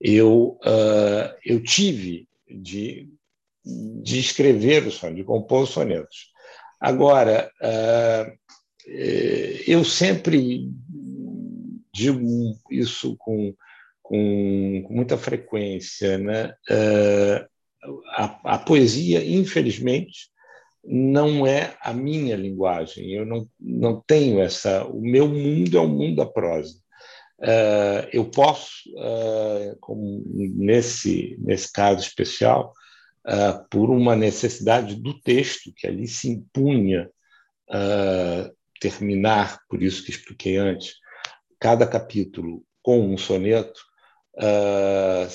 [0.00, 3.10] eu, uh, eu tive de,
[3.62, 6.32] de escrever o soneto, de compor os sonetos.
[6.80, 8.46] Agora, uh,
[8.86, 10.70] eu sempre
[11.92, 13.54] digo isso com
[14.08, 16.16] com, com muita frequência.
[16.18, 16.54] Né?
[16.70, 17.46] Uh,
[18.16, 20.30] a, a, poesia, infelizmente,
[20.84, 23.12] não é a minha linguagem.
[23.12, 24.84] Eu não, não tenho essa.
[24.84, 26.74] O meu mundo é o mundo da prosa.
[27.38, 28.70] Uh, eu posso,
[29.80, 32.72] como nesse, nesse caso especial,
[33.70, 37.10] por uma necessidade do texto que ali se impunha
[38.78, 40.94] terminar, por isso que expliquei antes,
[41.58, 43.80] cada capítulo com um soneto,
[44.36, 45.26] uh,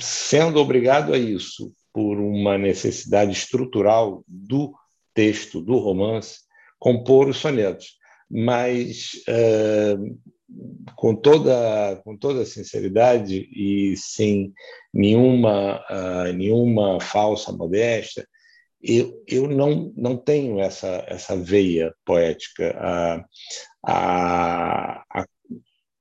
[0.00, 4.74] sendo obrigado a isso por uma necessidade estrutural do
[5.14, 6.40] texto, do romance,
[6.78, 7.96] compor os sonetos.
[8.30, 10.18] Mas, uh,
[10.94, 14.52] com, toda, com toda sinceridade e sem
[14.92, 18.26] nenhuma, uh, nenhuma falsa modéstia,
[18.82, 22.76] eu, eu não, não tenho essa, essa veia poética.
[22.78, 23.24] A,
[23.86, 25.24] a,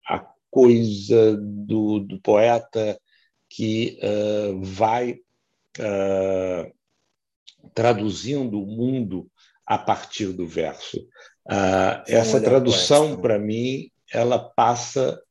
[0.08, 3.00] a coisa do, do poeta
[3.50, 5.14] que uh, vai
[5.80, 6.74] uh,
[7.74, 9.30] traduzindo o mundo
[9.66, 10.98] a partir do verso.
[11.48, 15.22] Uh, essa tradução, para mim, ela passa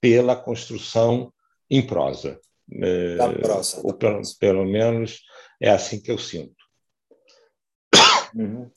[0.00, 1.32] pela construção
[1.70, 2.40] em prosa.
[3.16, 3.80] Da prosa.
[3.82, 5.22] Ou pelo, pelo, menos
[5.60, 6.57] é assim que eu sinto.
[8.34, 8.70] Uhum.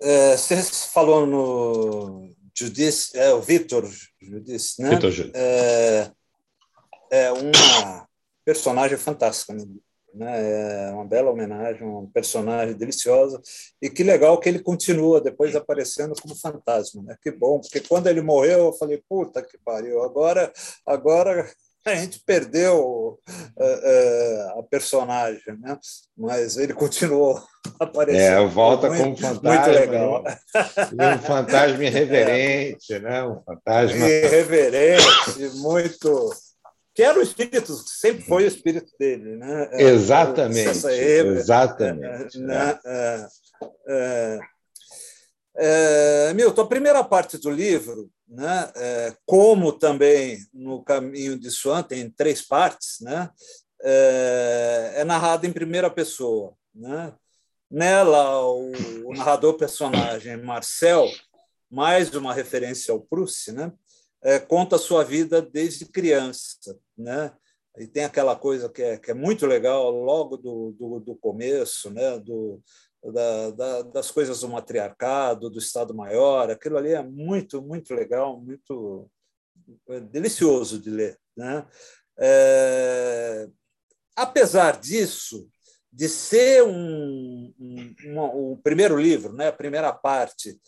[0.00, 0.62] É, você
[0.92, 3.90] falou no, Judice, é o Vitor
[4.20, 4.90] Judice, né?
[4.90, 5.36] Vitor Judice.
[5.36, 6.10] É,
[7.10, 8.06] é uma
[8.44, 9.54] personagem fantástica,
[10.14, 10.88] né?
[10.88, 13.42] É uma bela homenagem, um personagem deliciosa
[13.82, 17.16] e que legal que ele continua depois aparecendo como fantasma, né?
[17.20, 20.52] Que bom, porque quando ele morreu eu falei puta que pariu, agora
[20.86, 21.52] agora
[21.84, 25.78] a gente perdeu uh, uh, a personagem, né?
[26.16, 27.42] mas ele continuou
[27.78, 28.20] aparecendo.
[28.20, 29.50] É, volta muito, como fantasma.
[29.54, 30.24] Muito legal.
[30.24, 32.98] Um, um fantasma irreverente, é.
[33.00, 33.24] né?
[33.24, 34.08] um fantasma.
[34.08, 36.30] Irreverente, muito.
[36.94, 39.36] Que era o espírito, sempre foi o espírito dele.
[39.36, 39.68] Né?
[39.72, 40.86] Exatamente.
[40.86, 42.38] exatamente.
[42.38, 42.78] Né?
[42.86, 43.26] É.
[43.88, 44.38] É,
[45.56, 48.72] é, Milton, a primeira parte do livro né?
[48.76, 53.30] É, como também no caminho de Swan tem três partes, né?
[53.82, 57.14] É, é narrado em primeira pessoa, né?
[57.70, 58.72] Nela o,
[59.06, 61.10] o, narrador personagem Marcel,
[61.70, 63.72] mais uma referência ao Proust, né?
[64.22, 67.32] É, conta a sua vida desde criança, né?
[67.76, 71.90] E tem aquela coisa que é, que é muito legal logo do, do, do começo,
[71.90, 72.18] né?
[72.20, 72.62] Do,
[73.12, 76.50] da, da, das coisas do matriarcado, do Estado Maior.
[76.50, 79.10] Aquilo ali é muito, muito legal, muito
[79.88, 81.18] é delicioso de ler.
[81.36, 81.66] Né?
[82.18, 83.48] É,
[84.16, 85.48] apesar disso,
[85.92, 90.58] de ser um, um, uma, o primeiro livro, né, a primeira parte,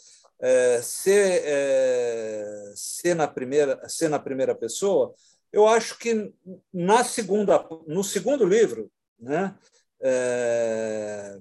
[0.40, 5.14] é, ser, é, ser, na primeira, ser na primeira pessoa,
[5.52, 6.32] eu acho que
[6.72, 9.56] na segunda, no segundo livro, né,
[10.00, 11.40] é,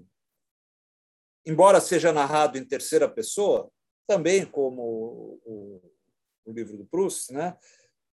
[1.46, 3.70] embora seja narrado em terceira pessoa,
[4.08, 4.82] também como
[5.46, 5.82] o,
[6.46, 7.58] o livro do Proust, né?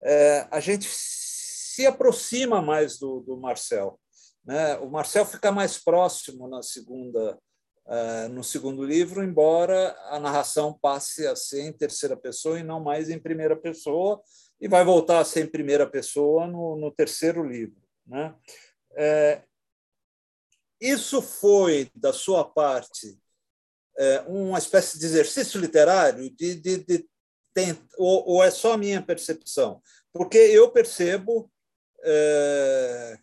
[0.03, 3.99] É, a gente se aproxima mais do, do Marcel.
[4.43, 4.77] Né?
[4.77, 7.37] O Marcel fica mais próximo na segunda,
[7.85, 12.81] uh, no segundo livro, embora a narração passe a ser em terceira pessoa e não
[12.81, 14.21] mais em primeira pessoa,
[14.59, 17.81] e vai voltar a ser em primeira pessoa no, no terceiro livro.
[18.05, 18.35] Né?
[18.95, 19.43] É,
[20.79, 23.20] isso foi, da sua parte,
[24.27, 27.07] uma espécie de exercício literário de, de, de
[27.97, 29.81] ou, ou, é só a minha percepção?
[30.13, 31.51] Porque eu percebo,
[32.03, 33.17] é,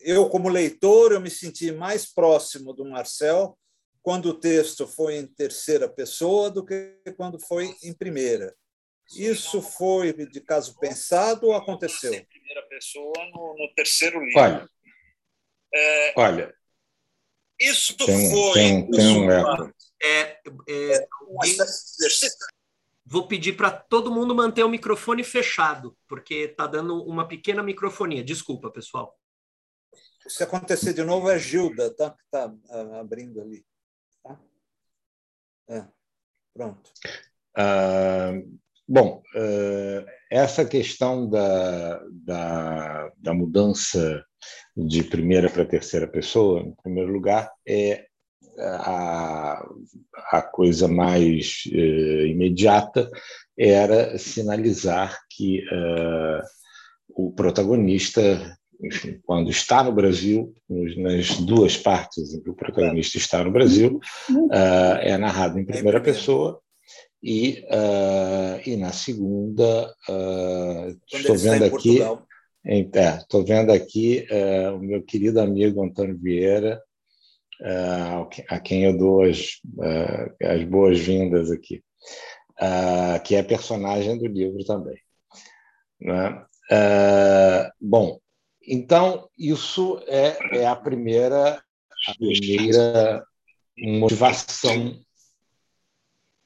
[0.00, 3.58] eu como leitor, eu me senti mais próximo do Marcel
[4.02, 8.54] quando o texto foi em terceira pessoa do que quando foi em primeira.
[9.14, 12.12] Isso foi de caso pensado ou aconteceu?
[12.12, 14.40] Em primeira pessoa no, no terceiro livro.
[14.40, 14.68] Olha,
[15.74, 16.54] é, olha
[17.60, 18.52] isso tem, foi.
[18.52, 19.72] Tem, tem um eco.
[20.02, 21.08] É, é,
[23.06, 28.24] Vou pedir para todo mundo manter o microfone fechado, porque está dando uma pequena microfonia.
[28.24, 29.18] Desculpa, pessoal.
[30.26, 32.10] Se acontecer de novo, é Gilda, tá?
[32.10, 32.54] Que está
[32.98, 33.64] abrindo ali.
[34.22, 34.40] Tá?
[35.68, 35.86] É.
[36.54, 36.90] Pronto.
[37.56, 39.22] Uh, Bom,
[40.30, 44.22] essa questão da, da, da mudança
[44.76, 48.06] de primeira para terceira pessoa, em primeiro lugar, é
[48.58, 49.66] a,
[50.32, 53.10] a coisa mais uh, imediata
[53.56, 56.42] era sinalizar que uh,
[57.10, 63.44] o protagonista, enfim, quando está no Brasil, nas duas partes em que o protagonista está
[63.44, 64.00] no Brasil,
[64.30, 66.60] uh, é narrado em primeira pessoa
[67.22, 67.64] e,
[68.66, 69.90] e na segunda
[71.10, 72.00] estou vendo aqui
[72.66, 74.26] estou é, vendo aqui
[74.74, 76.82] o meu querido amigo Antônio Vieira
[78.48, 81.82] a quem eu dou as, uh, as boas-vindas aqui,
[82.60, 84.98] uh, que é personagem do livro também.
[86.00, 86.44] Né?
[87.80, 88.18] bom,
[88.66, 91.62] então isso é, é a primeira
[92.08, 93.24] a primeira
[93.78, 94.98] motivação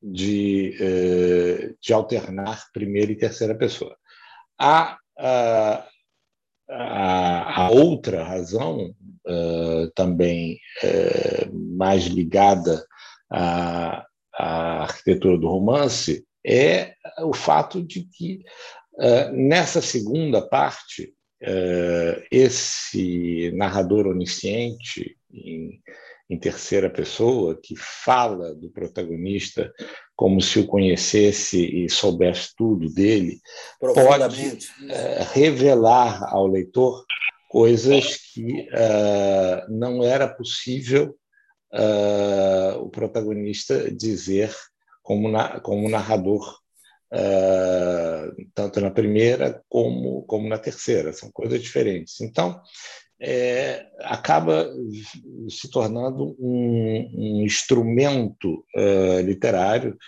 [0.03, 3.97] de, de alternar primeira e terceira pessoa.
[4.59, 5.89] A, a,
[6.69, 8.95] a outra razão
[9.95, 12.85] também uh, mais ligada
[13.31, 18.43] à, à, arquitetura do romance é o fato de que,
[18.95, 21.15] uh, nessa segunda parte,
[22.33, 25.81] esse narrador onisciente, em,
[26.29, 29.73] em terceira pessoa, que fala do protagonista
[30.17, 33.39] como se o conhecesse e soubesse tudo dele,
[33.79, 34.59] pode
[35.33, 37.05] revelar ao leitor
[37.49, 41.17] coisas que uh, não era possível
[41.73, 44.55] uh, o protagonista dizer
[45.03, 46.47] como, na, como narrador,
[47.13, 51.13] uh, tanto na primeira como, como na terceira.
[51.15, 52.21] São coisas diferentes.
[52.21, 52.61] Então,
[53.21, 54.71] é, acaba
[55.49, 58.65] se tornando um, um instrumento
[59.25, 59.99] literário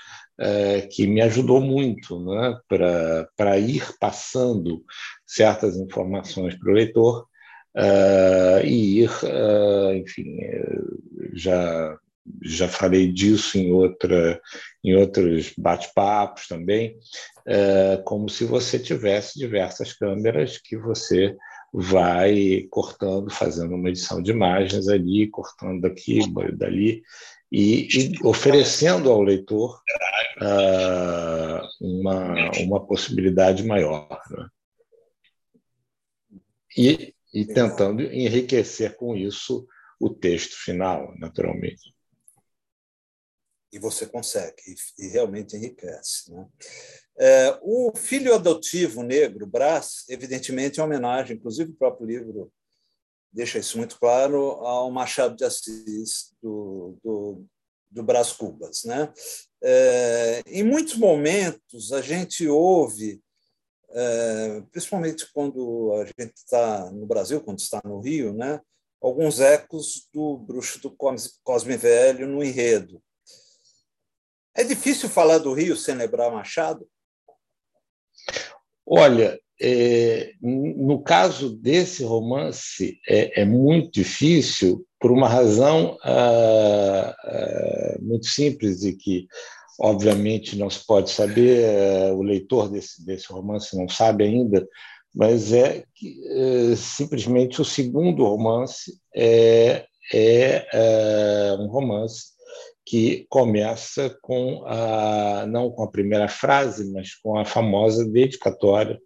[0.91, 2.59] que me ajudou muito né,
[3.36, 4.82] para ir passando
[5.26, 7.26] certas informações para o leitor
[7.76, 10.38] uh, e ir, uh, enfim,
[11.34, 11.99] já
[12.43, 14.41] já falei disso em outra
[14.84, 16.97] em outros bate-papos também,
[17.47, 21.36] uh, como se você tivesse diversas câmeras que você
[21.72, 26.20] vai cortando, fazendo uma edição de imagens ali, cortando daqui,
[26.57, 27.03] dali,
[27.51, 29.81] e, e oferecendo ao leitor
[30.41, 34.23] uh, uma, uma possibilidade maior.
[34.31, 34.49] Né?
[36.77, 39.67] E e tentando enriquecer com isso
[39.99, 41.95] o texto final, naturalmente.
[43.73, 44.57] E você consegue,
[44.99, 46.33] e realmente enriquece.
[46.33, 46.49] Né?
[47.17, 52.53] É, o filho adotivo negro, Brás, evidentemente é uma homenagem, inclusive o próprio livro
[53.33, 57.47] deixa isso muito claro, ao Machado de Assis, do, do,
[57.91, 58.85] do Brás Cubas.
[58.85, 59.12] Né?
[59.62, 63.22] É, em muitos momentos, a gente ouve
[63.93, 68.61] é, principalmente quando a gente está no Brasil, quando está no Rio, né?
[69.01, 70.95] alguns ecos do bruxo do
[71.43, 73.03] Cosme Velho no enredo.
[74.55, 76.89] É difícil falar do Rio sem lembrar Machado?
[78.85, 87.99] Olha, é, no caso desse romance, é, é, muito difícil por uma razão ah, ah,
[88.01, 89.27] muito simples e que
[89.81, 94.69] obviamente não se pode saber, eh, o leitor desse, desse romance não sabe ainda,
[95.15, 102.27] mas é que é, simplesmente o segundo romance é, é, é, um romance
[102.85, 109.01] que começa com a não com a primeira frase, mas com a famosa dedicatória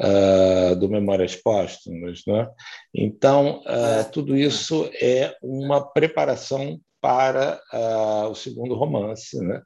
[0.00, 2.22] uh, do Memórias Póstumas.
[2.26, 2.48] Né?
[2.94, 9.38] Então, uh, tudo isso é uma preparação para uh, o segundo romance.
[9.40, 9.60] Né?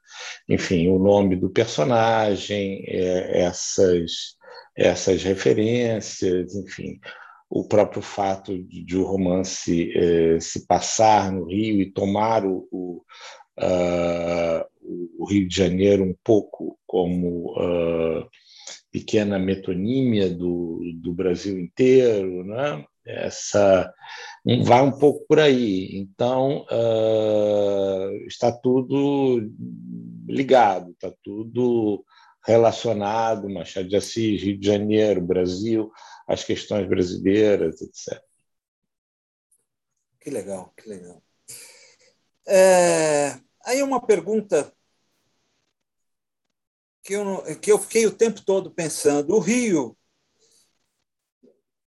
[0.49, 4.11] Enfim, o nome do personagem, é, essas,
[4.75, 6.99] essas referências, enfim,
[7.49, 12.67] o próprio fato de, de o romance é, se passar no Rio e tomar o,
[12.71, 13.03] o,
[13.59, 14.65] uh,
[15.19, 18.27] o, Rio de Janeiro um pouco como uh,
[18.93, 22.85] pequena metonímia do, do Brasil inteiro, né?
[23.03, 23.91] essa
[24.63, 25.97] vai um pouco por aí.
[25.97, 29.51] Então uh, está tudo
[30.27, 32.05] ligado, está tudo
[32.45, 35.91] relacionado, Machado de Assis, Rio de Janeiro, Brasil,
[36.27, 38.21] as questões brasileiras, etc.
[40.21, 41.21] Que legal, que legal.
[42.47, 44.71] É, aí uma pergunta
[47.03, 49.35] que eu, que eu fiquei o tempo todo pensando.
[49.35, 49.97] O Rio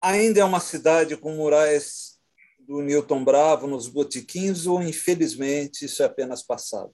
[0.02, 2.20] ainda é uma cidade com murais
[2.60, 6.94] do Newton Bravo nos botiquins ou, infelizmente, isso é apenas passado?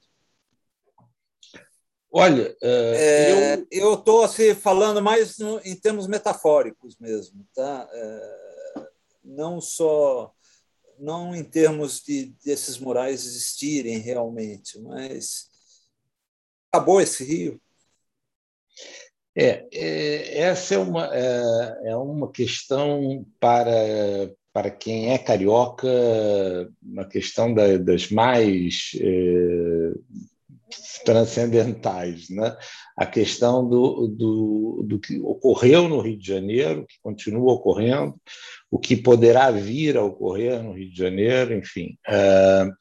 [2.09, 7.89] Olha, é, eu estou assim, falando mais no, em termos metafóricos mesmo, tá?
[7.91, 8.87] É,
[9.21, 10.33] não só
[10.97, 15.49] não em termos de desses murais existirem realmente, mas
[16.71, 17.61] acabou esse rio.
[19.35, 25.85] É, é essa é uma é, é uma questão para para quem é carioca,
[26.81, 29.91] uma questão da, das mais é,
[31.03, 32.29] transcendentais.
[32.29, 32.55] Né?
[32.95, 38.15] A questão do, do, do que ocorreu no Rio de Janeiro, que continua ocorrendo,
[38.75, 41.97] o que poderá vir a ocorrer no Rio de Janeiro, enfim.
[42.09, 42.73] Uh,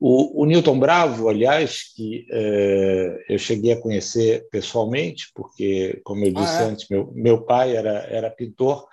[0.00, 6.32] o, o, Newton Bravo, aliás, que uh, eu cheguei a conhecer pessoalmente, porque, como eu
[6.32, 6.64] disse ah, é?
[6.64, 8.86] antes, meu, meu pai era, era pintor.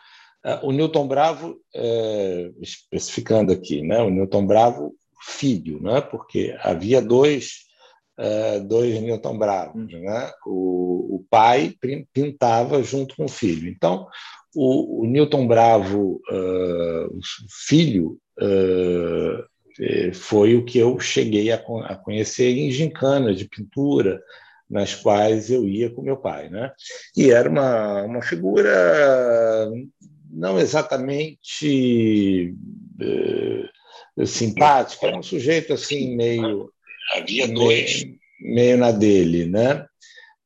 [0.46, 1.56] Uh, o Newton Bravo,
[2.62, 7.64] especificando aqui, né, o Newton Bravo filho, né, porque havia dois
[8.20, 9.94] uh, dois Newton Bravos.
[9.94, 10.02] Hum.
[10.02, 10.32] Né?
[10.46, 11.74] O, o, pai
[12.12, 13.70] pintava junto com o filho.
[13.70, 14.06] Então,
[14.56, 17.20] o, o Newton Bravo, uh, o
[17.68, 19.44] filho, uh,
[20.14, 24.22] foi o que eu cheguei a, a conhecer em gincanas de pintura,
[24.70, 26.50] nas quais eu ia com meu pai.
[26.50, 26.72] Né?
[27.16, 29.70] E era uma, uma figura
[30.32, 32.54] não exatamente
[33.02, 36.72] uh, simpática, era um sujeito assim meio
[37.14, 38.04] Havia dois.
[38.04, 39.86] Meio, meio na dele, né?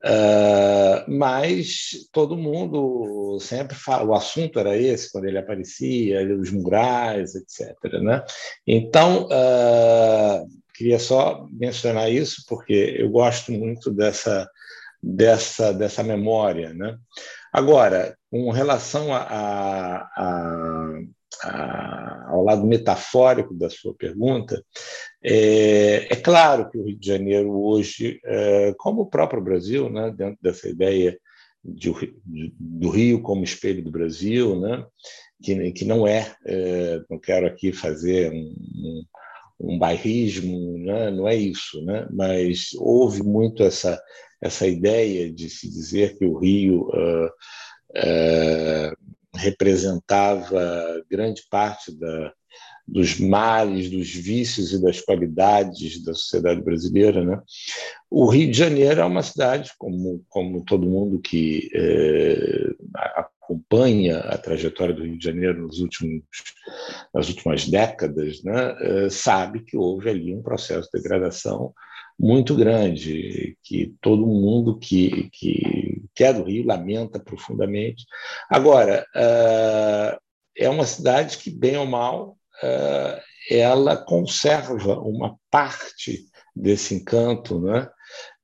[0.02, 7.36] Uh, mas todo mundo sempre fala, o assunto era esse quando ele aparecia, os murais,
[7.36, 7.76] etc.
[8.02, 8.24] Né?
[8.66, 14.50] Então, uh, queria só mencionar isso porque eu gosto muito dessa,
[15.04, 16.74] dessa, dessa memória.
[16.74, 16.98] Né?
[17.52, 21.00] Agora, com relação a, a, a
[22.28, 24.64] ao lado metafórico da sua pergunta,
[25.24, 30.14] é, é, claro que o Rio de Janeiro hoje, é, como o próprio Brasil, né,
[30.16, 31.20] dentro dessa ideia
[31.64, 31.92] de,
[32.26, 34.86] de, do Rio como espelho do Brasil, né,
[35.44, 39.06] que, que não é, é não quero aqui fazer um, um,
[39.60, 44.02] um bairrismo, né, não é isso, né, mas houve muito essa,
[44.42, 48.96] essa ideia de se dizer que o Rio uh, uh,
[49.36, 52.34] representava grande parte da,
[52.92, 57.24] dos males, dos vícios e das qualidades da sociedade brasileira.
[57.24, 57.40] Né?
[58.10, 62.72] O Rio de Janeiro é uma cidade, como, como todo mundo que é,
[63.16, 66.24] acompanha a trajetória do Rio de Janeiro nos últimos,
[67.14, 71.74] nas últimas décadas, né, é, sabe que houve ali um processo de degradação
[72.20, 78.06] muito grande, que todo mundo que, que, que é do Rio lamenta profundamente.
[78.50, 80.20] Agora, uh,
[80.58, 82.38] é uma cidade que, bem ou mal,
[83.50, 87.90] ela conserva uma parte desse encanto, né?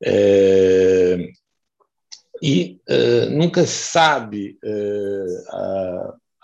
[0.04, 1.18] É,
[2.42, 4.58] e uh, nunca sabe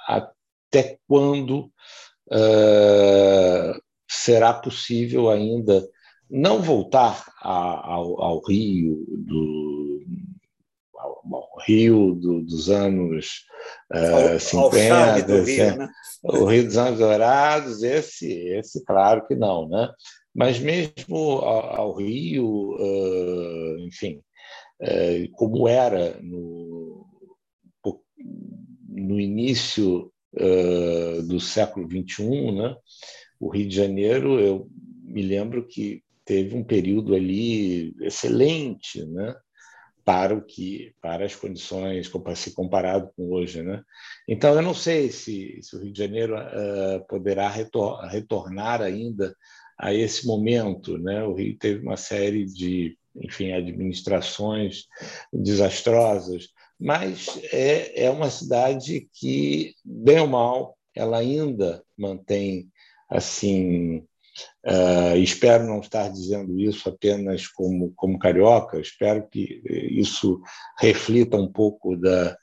[0.07, 1.71] até quando
[4.07, 5.87] será possível ainda
[6.29, 10.01] não voltar a, ao, ao, Rio do
[11.23, 13.45] ao, ao Rio do, dos anos
[13.93, 15.89] uh, 50, do Rio, né?
[16.23, 19.89] o Rio dos anos dourados, esse, esse claro que não, né?
[20.33, 24.21] Mas mesmo ao, ao Rio, uh, enfim,
[24.81, 27.05] uh, como era no,
[28.87, 32.75] no início uh, do século XXI, né?
[33.39, 34.67] O Rio de Janeiro, eu
[35.03, 39.35] me lembro que teve um período ali excelente, né?
[40.03, 43.83] Para o que para as condições se comparado com hoje, né?
[44.27, 49.35] Então eu não sei se, se o Rio de Janeiro uh, poderá retor retornar ainda
[49.77, 51.23] a esse momento, né?
[51.23, 54.85] O Rio teve uma série de enfim administrações
[55.33, 56.47] desastrosas,
[56.79, 62.69] mas é, é uma cidade que bem ou mal ela ainda mantém
[63.09, 64.05] assim
[64.63, 70.39] Uh, espero não estar dizendo isso apenas como, como carioca, espero que isso
[70.79, 72.37] reflita um pouco da,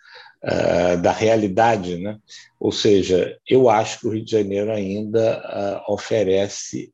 [0.44, 1.96] uh, da realidade.
[1.96, 2.18] Né?
[2.58, 6.90] Ou seja, eu acho que o Rio de Janeiro ainda uh, oferece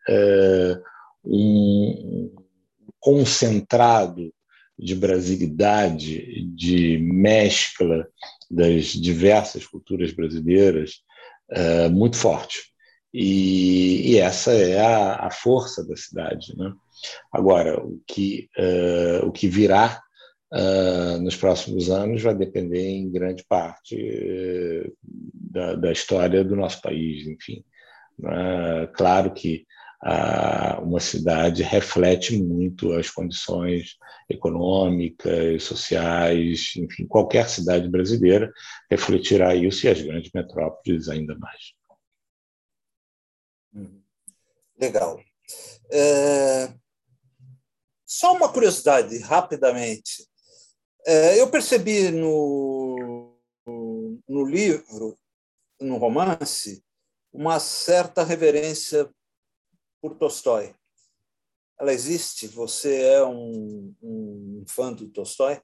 [1.25, 2.31] um
[3.01, 4.31] concentrado
[4.79, 8.07] de brasilidade, de mescla
[8.51, 11.03] das diversas culturas brasileiras
[11.93, 12.74] muito forte.
[13.17, 16.53] E, e essa é a, a, força da cidade.
[16.57, 16.73] Né?
[17.33, 20.03] Agora, o que, uh, o que virá
[20.53, 24.93] uh, nos próximos anos vai depender em grande parte uh,
[25.33, 27.65] da, da, história do nosso país, enfim.
[28.95, 29.65] Claro que
[30.83, 33.97] uma cidade reflete muito as condições
[34.29, 38.53] econômicas, sociais, enfim, qualquer cidade brasileira
[38.89, 41.75] refletirá isso e as grandes metrópoles ainda mais.
[44.79, 45.21] Legal.
[45.91, 46.73] É...
[48.07, 50.27] Só uma curiosidade, rapidamente.
[51.07, 53.37] É, eu percebi no,
[54.29, 55.19] no livro,
[55.81, 56.83] no romance,
[57.33, 59.11] uma certa reverência
[60.01, 60.75] por Tolstói.
[61.79, 62.47] Ela existe?
[62.47, 65.61] Você é um, um fã do Tolstói?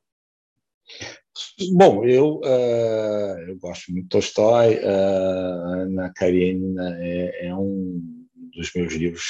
[1.73, 4.77] Bom, eu, uh, eu gosto muito de Tolstói.
[4.77, 8.20] Uh, Ana Karenina é, é, um
[8.55, 9.25] dos meus livros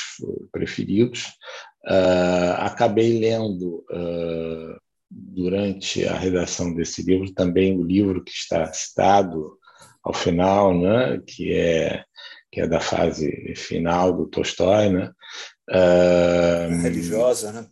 [0.53, 1.25] preferidos.
[1.87, 3.85] Uh, acabei lendo
[5.11, 9.59] durante a redação desse livro também o livro que está citado
[10.03, 12.05] ao final, né, que é
[12.53, 15.13] que é da fase final do Tolstói, né?
[15.71, 17.67] Uh, religiosa, né?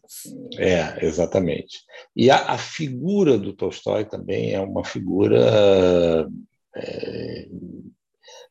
[0.57, 1.81] É, exatamente.
[2.15, 6.29] E a, a, figura do Tolstói também é uma figura
[6.77, 7.49] é,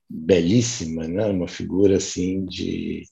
[0.10, 1.26] belíssima, né?
[1.26, 3.04] Uma figura assim de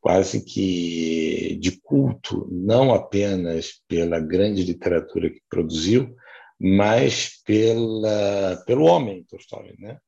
[0.00, 6.14] quase que de culto, não apenas pela grande literatura que produziu,
[6.58, 9.98] mas pela, pelo homem Tolstói, né?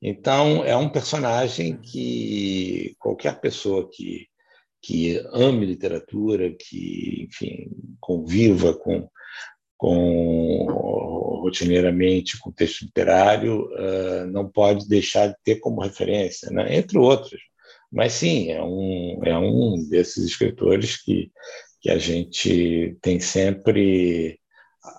[0.00, 4.26] Então, é um personagem que qualquer pessoa que,
[4.82, 7.70] que ame literatura, que, enfim,
[8.00, 9.08] conviva com,
[9.82, 10.64] com
[11.42, 16.76] rotineiramente com texto literário, uh, não pode deixar de ter como referência, né?
[16.76, 17.40] entre outros.
[17.90, 21.32] Mas sim, é um, é um desses escritores que,
[21.80, 24.38] que a gente tem sempre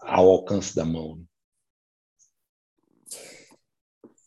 [0.01, 1.23] ao alcance da mão.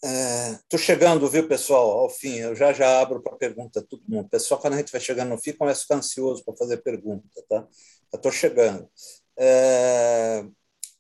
[0.03, 2.37] Estou é, chegando, viu, pessoal, ao fim.
[2.37, 4.31] Eu já já abro para pergunta todo mundo.
[4.31, 7.29] Pessoal, quando a gente vai chegando no fim, começa a ficar ansioso para fazer pergunta,
[7.47, 7.69] tá?
[8.15, 8.89] Estou chegando.
[9.39, 10.45] É,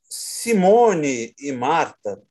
[0.08, 2.22] Simone e Marta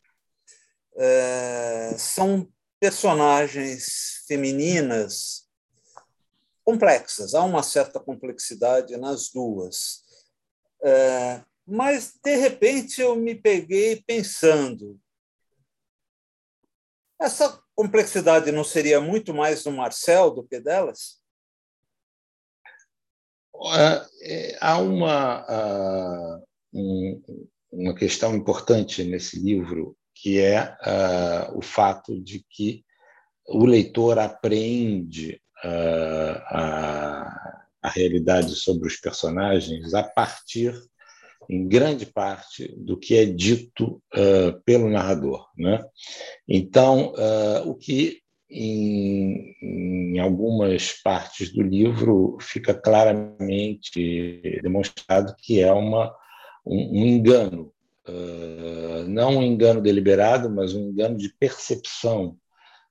[0.96, 2.48] é, são
[2.80, 5.50] personagens femininas
[6.64, 7.34] complexas.
[7.34, 10.04] Há uma certa complexidade nas duas.
[10.84, 15.00] É, mas, de repente, eu me peguei pensando
[17.20, 21.22] essa complexidade não seria muito mais do Marcel do que delas?
[24.24, 26.42] É, há uma,
[27.72, 30.76] uma questão importante nesse livro, que é
[31.54, 32.84] o fato de que
[33.48, 40.74] o leitor apreende a, a realidade sobre os personagens a partir
[41.50, 45.48] em grande parte do que é dito uh, pelo narrador.
[45.58, 45.84] Né?
[46.48, 55.72] Então, uh, o que em, em, algumas partes do livro fica claramente demonstrado que é
[55.72, 56.14] uma,
[56.66, 57.72] um, um engano,
[58.08, 62.38] uh, não um engano deliberado, mas um engano de percepção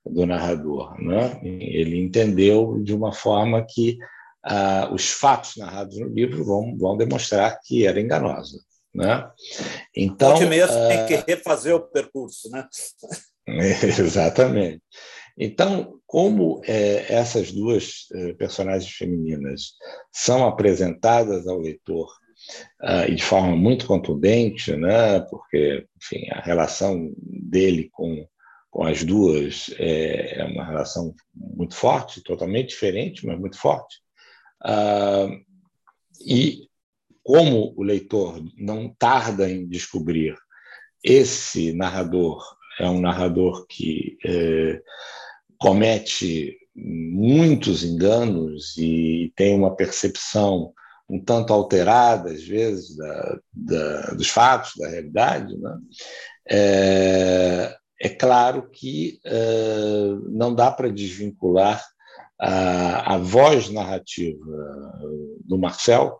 [0.05, 1.01] do narrador.
[1.01, 1.39] Né?
[1.43, 3.97] Ele entendeu de uma forma que
[4.43, 8.59] ah, os fatos narrados no livro vão, vão demonstrar que era enganosa.
[8.93, 9.27] Né?
[9.95, 12.49] Então, Pode mesmo ah, tem que refazer o percurso.
[12.51, 12.67] Né?
[13.47, 14.81] exatamente.
[15.37, 19.73] Então, como é, essas duas é, personagens femininas
[20.11, 22.07] são apresentadas ao leitor
[22.81, 28.25] uh, e de forma muito contundente, né, porque enfim, a relação dele com,
[28.69, 33.97] com as duas é, é uma relação muito forte, totalmente diferente, mas muito forte,
[34.65, 35.45] Uh,
[36.25, 36.67] e
[37.23, 40.35] como o leitor não tarda em descobrir
[41.03, 42.43] esse narrador
[42.79, 44.81] é um narrador que é,
[45.59, 50.73] comete muitos enganos e tem uma percepção
[51.07, 55.77] um tanto alterada, às vezes, da, da, dos fatos, da realidade, né?
[56.49, 61.83] é, é, claro que é, não dá para desvincular
[62.39, 64.45] a, a voz narrativa
[65.45, 66.19] do Marcel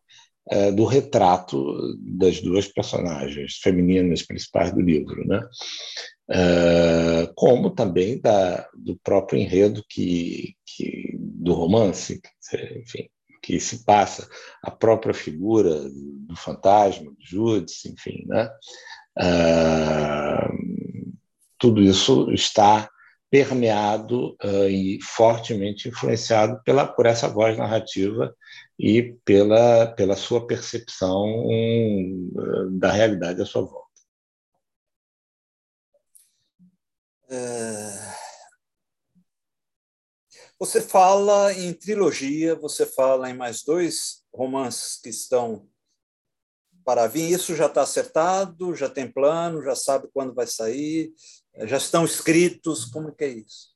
[0.51, 5.41] é, do retrato das duas personagens femininas principais do livro, né?
[6.27, 12.19] É, como também da, do próprio enredo que, que do romance,
[12.77, 13.07] enfim,
[13.43, 14.27] que se passa
[14.63, 18.49] a própria figura do fantasma, do Júdice, enfim, né?
[19.17, 21.15] Uh,
[21.59, 22.89] tudo isso está
[23.29, 28.33] permeado uh, e fortemente influenciado pela, por essa voz narrativa
[28.79, 33.84] e pela, pela sua percepção uh, da realidade à sua volta.
[40.57, 45.67] Você fala em trilogia, você fala em mais dois romances que estão
[46.85, 47.29] para vir.
[47.31, 51.11] Isso já está acertado, já tem plano, já sabe quando vai sair,
[51.63, 52.85] já estão escritos.
[52.85, 53.75] Como é que é isso?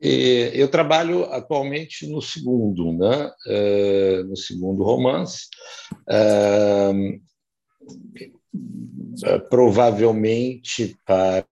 [0.00, 3.32] Eu trabalho atualmente no segundo, né?
[3.46, 5.46] É, no segundo romance.
[6.08, 6.92] É,
[9.24, 11.46] é, provavelmente para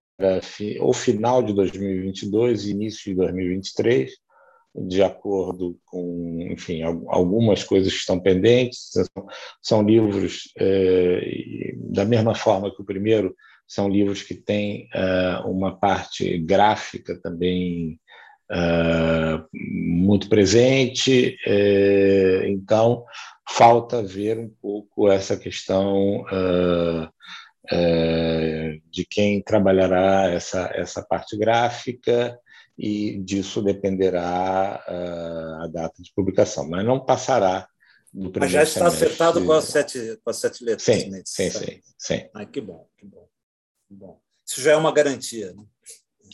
[0.79, 4.11] o final de 2022 e início de 2023,
[4.87, 8.91] de acordo com, enfim, algumas coisas que estão pendentes.
[9.61, 10.53] São, livros,
[11.91, 13.35] da mesma forma que o primeiro,
[13.67, 14.87] são livros que têm
[15.45, 17.99] uma parte gráfica também
[19.53, 21.37] muito presente,
[22.47, 23.03] então
[23.49, 26.23] falta ver um pouco essa questão
[27.71, 32.37] uh, de quem trabalhará essa, essa parte gráfica
[32.77, 34.83] e disso dependerá
[35.63, 37.67] a data de publicação, mas não passará
[38.13, 39.05] do primeiro Mas já está semestre.
[39.07, 40.83] acertado com as sete, com as sete letras.
[40.83, 41.21] Sim, né?
[41.25, 42.29] sim, sim, sim.
[42.33, 43.27] Ah, que bom, que bom,
[43.87, 44.19] que bom.
[44.45, 45.53] Isso já é uma garantia.
[45.53, 45.63] Né?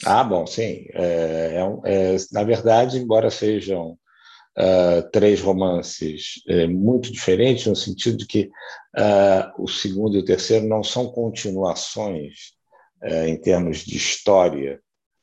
[0.05, 0.85] Ah, bom, sim.
[0.93, 3.97] É, é, é, na verdade, embora sejam
[4.57, 8.49] uh, três romances é, muito diferentes, no sentido de que
[8.97, 12.53] uh, o segundo e o terceiro não são continuações
[13.03, 14.81] uh, em termos de história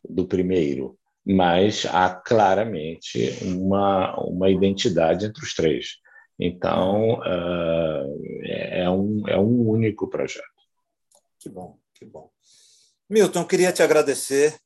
[0.09, 5.97] do primeiro, mas há claramente uma, uma identidade entre os três.
[6.41, 7.21] Então,
[8.45, 10.47] é, é, um, é um único projeto.
[11.41, 12.31] Que bom, que bom.
[13.11, 14.57] Milton, queria te agradecer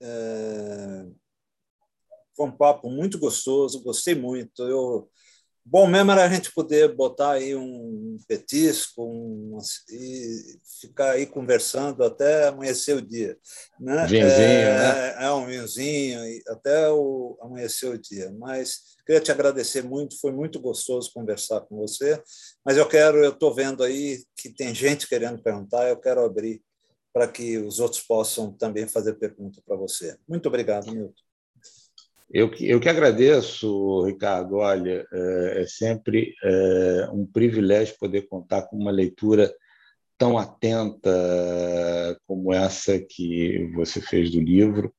[0.00, 0.65] é...
[2.36, 4.62] Foi um papo muito gostoso, gostei muito.
[4.62, 5.08] Eu...
[5.68, 9.58] Bom mesmo era a gente poder botar aí um petisco um...
[9.90, 13.36] e ficar aí conversando até amanhecer o dia.
[13.80, 14.02] Né?
[14.06, 15.24] Vinzinho, é, né?
[15.24, 17.36] é um vinzinho, até o...
[17.40, 18.32] amanhecer o dia.
[18.38, 22.22] Mas queria te agradecer muito, foi muito gostoso conversar com você.
[22.64, 26.62] Mas eu quero, eu estou vendo aí que tem gente querendo perguntar, eu quero abrir
[27.12, 30.18] para que os outros possam também fazer pergunta para você.
[30.28, 31.25] Muito obrigado, Milton.
[32.30, 34.56] Eu que, eu que agradeço, Ricardo.
[34.56, 39.52] Olha, é, é sempre é, um privilégio poder contar com uma leitura
[40.18, 41.10] tão atenta
[42.26, 44.92] como essa que você fez do livro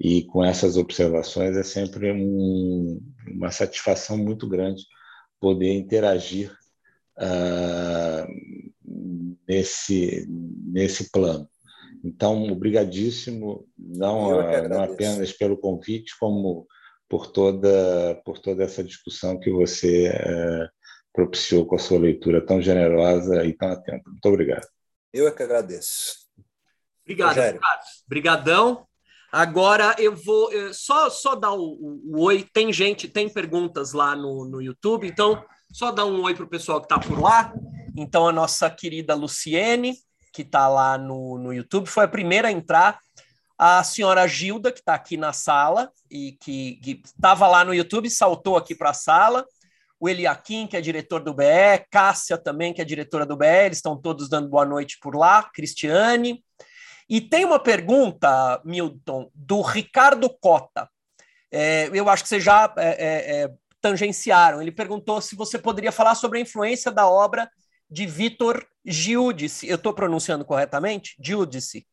[0.00, 4.82] e com essas observações é sempre um, uma satisfação muito grande
[5.40, 6.52] poder interagir
[7.18, 8.26] uh,
[9.46, 11.48] nesse nesse plano.
[12.04, 16.66] Então, obrigadíssimo, não, não apenas pelo convite, como
[17.08, 20.68] por toda, por toda essa discussão que você é,
[21.14, 24.02] propiciou com a sua leitura tão generosa e tão atenta.
[24.10, 24.66] Muito obrigado.
[25.14, 26.24] Eu é que agradeço.
[27.04, 28.04] Obrigado, Carlos.
[28.06, 28.86] Obrigadão.
[29.32, 32.46] Agora eu vou eu, só só dar o, o, o, oi.
[32.52, 36.48] Tem gente, tem perguntas lá no, no YouTube, então só dar um oi para o
[36.48, 37.52] pessoal que está por lá.
[37.96, 39.94] Então a nossa querida Luciene,
[40.34, 42.98] que está lá no, no YouTube, foi a primeira a entrar.
[43.56, 48.56] A senhora Gilda, que está aqui na sala e que estava lá no YouTube, saltou
[48.56, 49.46] aqui para a sala.
[49.98, 51.44] O Eliakim, que é diretor do BE,
[51.88, 55.44] Cássia também, que é diretora do BE, eles estão todos dando boa noite por lá,
[55.54, 56.44] Cristiane.
[57.08, 60.90] E tem uma pergunta, Milton, do Ricardo Cota.
[61.48, 64.60] É, eu acho que vocês já é, é, é tangenciaram.
[64.60, 67.48] Ele perguntou se você poderia falar sobre a influência da obra
[67.94, 69.68] de Vitor Giudice.
[69.68, 71.14] Eu estou pronunciando corretamente?
[71.22, 71.86] Giudice.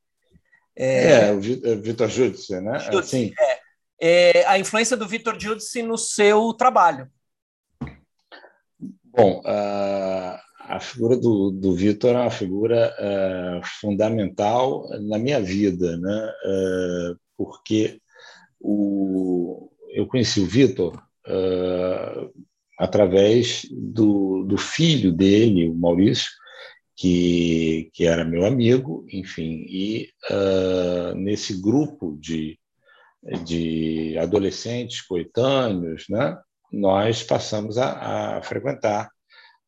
[0.75, 2.79] É, é o é, Vitor Giudice, né?
[2.79, 4.39] Giudice, é.
[4.39, 4.45] é.
[4.47, 7.07] A influência do Vitor Giudice no seu trabalho.
[9.03, 15.97] Bom, a, a figura do, do Vitor é uma figura uh, fundamental na minha vida,
[15.97, 16.33] né?
[16.45, 18.01] Uh, porque
[18.59, 20.95] o, eu conheci o Vitor
[21.27, 22.33] uh,
[22.81, 26.31] através do, do filho dele, o Maurício,
[26.97, 32.57] que, que era meu amigo, enfim, e uh, nesse grupo de,
[33.45, 36.35] de adolescentes coetâneos, né,
[36.71, 39.11] nós passamos a, a frequentar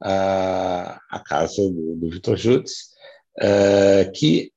[0.01, 2.71] a, a casa do, do Vitor Jutz,
[3.37, 4.51] uh, que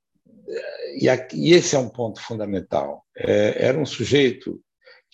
[0.98, 3.04] e, aqui, e, esse é um ponto fundamental.
[3.14, 4.62] É, era um sujeito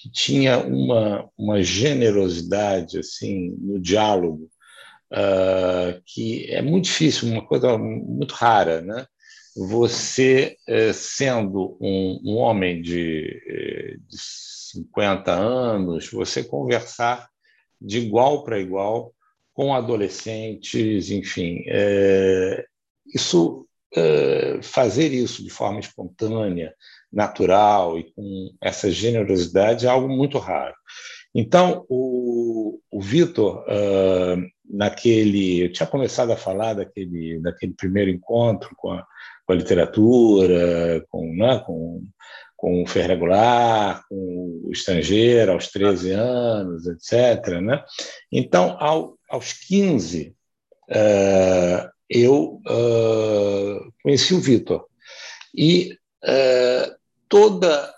[0.03, 4.51] que tinha uma, uma generosidade assim no diálogo
[5.13, 9.07] uh, que é muito difícil, uma coisa muito rara, né?
[9.55, 14.17] Você eh, sendo um, um homem de, eh, de
[14.73, 17.29] 50 anos, você conversar
[17.79, 19.15] de igual para igual
[19.53, 22.65] com adolescentes, enfim, é,
[23.15, 26.75] isso é, fazer isso de forma espontânea,
[27.13, 30.75] natural e com essa generosidade é algo muito raro.
[31.35, 34.43] Então, o, o Vitor, uh,
[34.73, 35.65] naquele.
[35.65, 39.07] Eu tinha começado a falar daquele, daquele primeiro encontro com a,
[39.47, 42.05] com a literatura, com, né, com,
[42.57, 47.61] com o fer regular, com o estrangeiro, aos 13 anos, etc.
[47.61, 47.83] Né?
[48.31, 50.35] Então, ao, aos 15,
[50.91, 54.87] uh, eu uh, conheci o Vitor.
[55.55, 57.02] E uh,
[57.33, 57.95] toda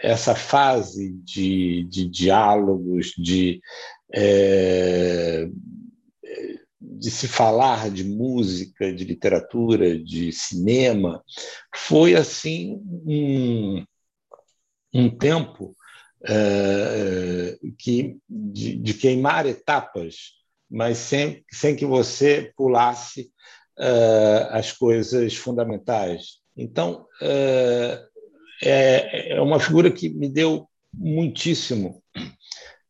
[0.00, 3.60] essa fase de, de diálogos, de,
[6.80, 11.20] de se falar de música, de literatura, de cinema,
[11.74, 13.84] foi assim um,
[14.94, 15.74] um tempo
[17.76, 20.36] que, de, de queimar etapas
[20.70, 23.32] mas sem, sem que você pulasse
[23.78, 26.40] uh, as coisas fundamentais.
[26.56, 28.06] Então, uh,
[28.62, 32.02] é, é uma figura que me deu muitíssimo,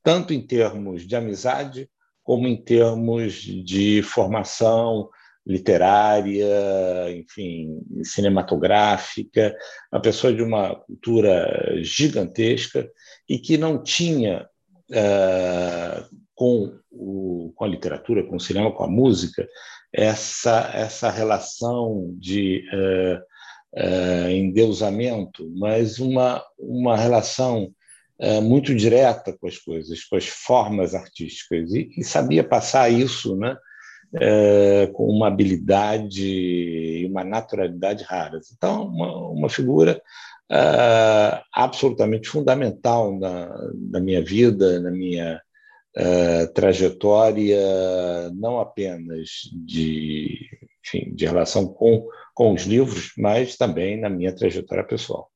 [0.03, 1.91] tanto em termos de amizade,
[2.23, 5.09] como em termos de formação
[5.47, 9.57] literária, enfim, cinematográfica,
[9.93, 12.91] uma pessoa de uma cultura gigantesca
[13.29, 14.49] e que não tinha
[14.91, 19.47] uh, com, o, com a literatura, com o cinema, com a música,
[19.93, 23.23] essa, essa relação de uh,
[23.77, 27.71] uh, endeusamento, mas uma, uma relação
[28.19, 33.37] uh, muito direta com as coisas, com as formas artísticas, e, e sabia passar isso
[33.37, 33.57] né,
[34.95, 38.47] com uma habilidade e uma naturalidade raras.
[38.57, 40.01] Então, uma, uma figura
[41.53, 43.53] absolutamente fundamental na,
[43.91, 45.43] na minha vida, na minha
[46.55, 47.61] trajetória
[48.35, 50.39] não apenas de,
[50.87, 55.31] enfim, de relação com, com os livros, mas também na minha trajetória pessoal.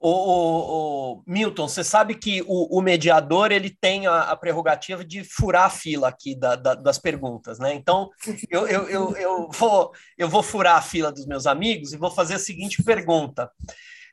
[0.00, 5.02] O, o, o, Milton, você sabe que o, o mediador ele tem a, a, prerrogativa
[5.02, 7.72] de furar a fila aqui da, da, das perguntas, né?
[7.72, 8.10] Então
[8.50, 12.10] eu, eu, eu, eu, vou, eu vou furar a fila dos meus amigos e vou
[12.10, 13.50] fazer a seguinte pergunta.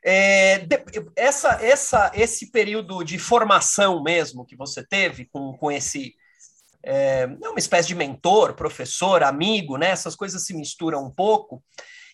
[0.02, 0.82] É, de,
[1.14, 6.14] essa, essa, esse período de formação mesmo que você teve com, com esse
[6.84, 9.90] é, é, uma espécie de mentor, professor, amigo, né?
[9.90, 11.62] Essas coisas se misturam um pouco.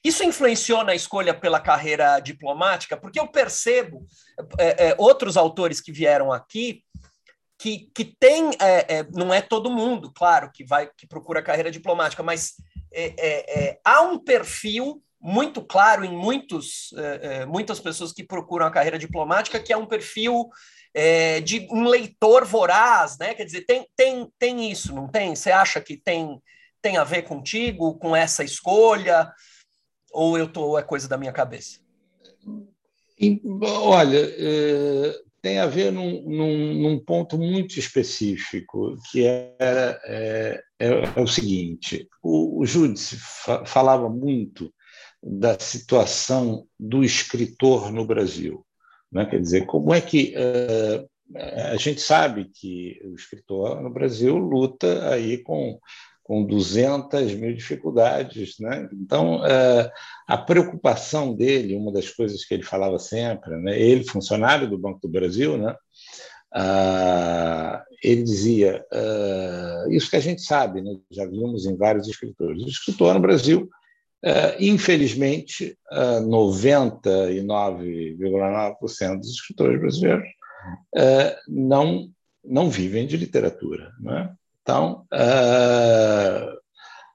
[0.03, 4.05] Isso influenciou na escolha pela carreira diplomática, porque eu percebo
[4.59, 6.83] é, é, outros autores que vieram aqui
[7.61, 11.73] que, que tem, é, é, não é todo mundo, claro, que vai que procura carreira
[11.73, 12.55] diplomática, mas
[13.85, 18.99] há um perfil muito claro em muitos, é, é, muitas pessoas que procuram a carreira
[18.99, 20.49] diplomática, que é um perfil
[21.01, 23.33] é, de um leitor voraz, né?
[23.33, 25.37] Quer dizer, tem, tem, tem isso, não tem?
[25.37, 26.43] Você acha que tem,
[26.83, 29.33] tem a ver contigo, com essa escolha?
[30.11, 31.79] Ou eu tô, é coisa da minha cabeça?
[33.63, 40.89] Olha, é, tem a ver num, num, num, ponto muito específico, que era, é, é,
[41.15, 44.75] é o seguinte: o, o Júdice fa falava muito
[45.23, 48.65] da situação do escritor no Brasil.
[49.11, 49.27] Né?
[49.27, 51.09] Quer dizer, como é que uh,
[51.73, 55.79] a gente sabe que o escritor no Brasil luta aí com
[56.29, 58.87] com 200 mil dificuldades, né?
[58.93, 59.91] Então uh,
[60.27, 63.81] a preocupação dele, uma das coisas que ele falava sempre, né?
[63.81, 65.75] Ele funcionário do Banco do Brasil, né?
[66.55, 70.99] Uh, ele dizia uh, isso que a gente sabe, né?
[71.11, 72.63] já vimos em vários escritores.
[72.63, 73.69] O escritor no Brasil
[74.25, 80.27] Uh, infelizmente, uh, 99,9% dos escritores brasileiros
[80.97, 82.11] uh, não,
[82.45, 83.93] não vivem de literatura.
[84.01, 84.35] Né?
[84.61, 85.07] Então,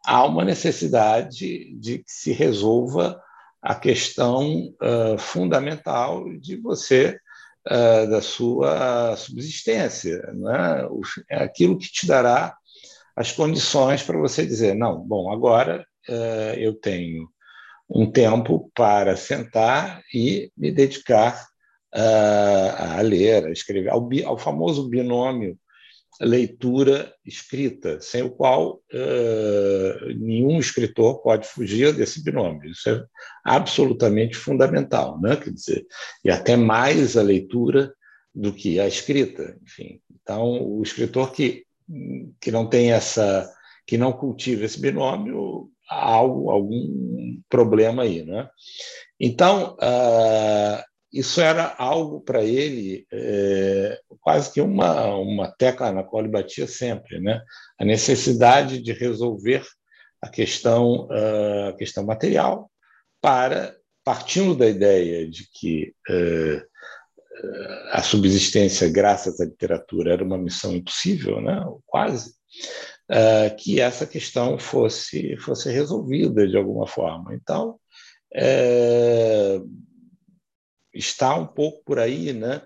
[0.05, 3.21] há uma necessidade de que se resolva
[3.61, 4.73] a questão
[5.19, 7.19] fundamental de você,
[7.63, 10.19] da sua subsistência.
[10.33, 10.87] Né?
[11.29, 12.57] aquilo que te dará
[13.15, 15.85] as condições para você dizer: não, bom, agora
[16.57, 17.27] eu tenho
[17.89, 21.47] um tempo para sentar e me dedicar
[21.93, 25.57] uh, a ler, a escrever, ao, ao famoso binômio
[26.21, 32.69] leitura-escrita, sem o qual uh, nenhum escritor pode fugir desse binômio.
[32.69, 33.03] Isso é
[33.43, 35.35] absolutamente fundamental, né?
[35.35, 35.85] Quer dizer,
[36.23, 37.93] e até mais a leitura
[38.33, 39.99] do que a escrita, enfim.
[40.21, 41.63] Então, o escritor que
[42.39, 43.51] que não tem essa,
[43.85, 48.47] que não cultiva esse binômio, algo, algum problema aí, né?
[49.19, 56.23] Então, uh, isso era algo para ele é, quase que uma, uma tecla na qual
[56.23, 57.41] ele batia sempre, né?
[57.79, 59.63] A necessidade de resolver
[60.21, 62.71] a questão, uh, a questão material
[63.21, 66.61] para partindo da ideia de que uh,
[67.91, 71.63] a subsistência graças à literatura era uma missão impossível, né?
[71.85, 72.33] quase,
[73.09, 77.33] uh, que essa questão fosse, fosse resolvida de alguma forma.
[77.33, 77.79] Então,
[78.35, 79.69] uh,
[80.93, 82.61] está um pouco por aí, né?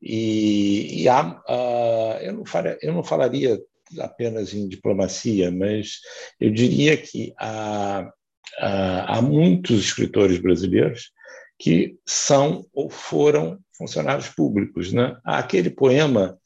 [0.00, 3.58] E, e há, uh, eu, não faria, eu não falaria
[3.98, 6.00] apenas em diplomacia, mas
[6.40, 8.10] eu diria que há,
[8.58, 11.10] há, há muitos escritores brasileiros
[11.58, 14.92] que são ou foram funcionários públicos.
[14.92, 15.16] Né?
[15.24, 16.38] Há aquele poema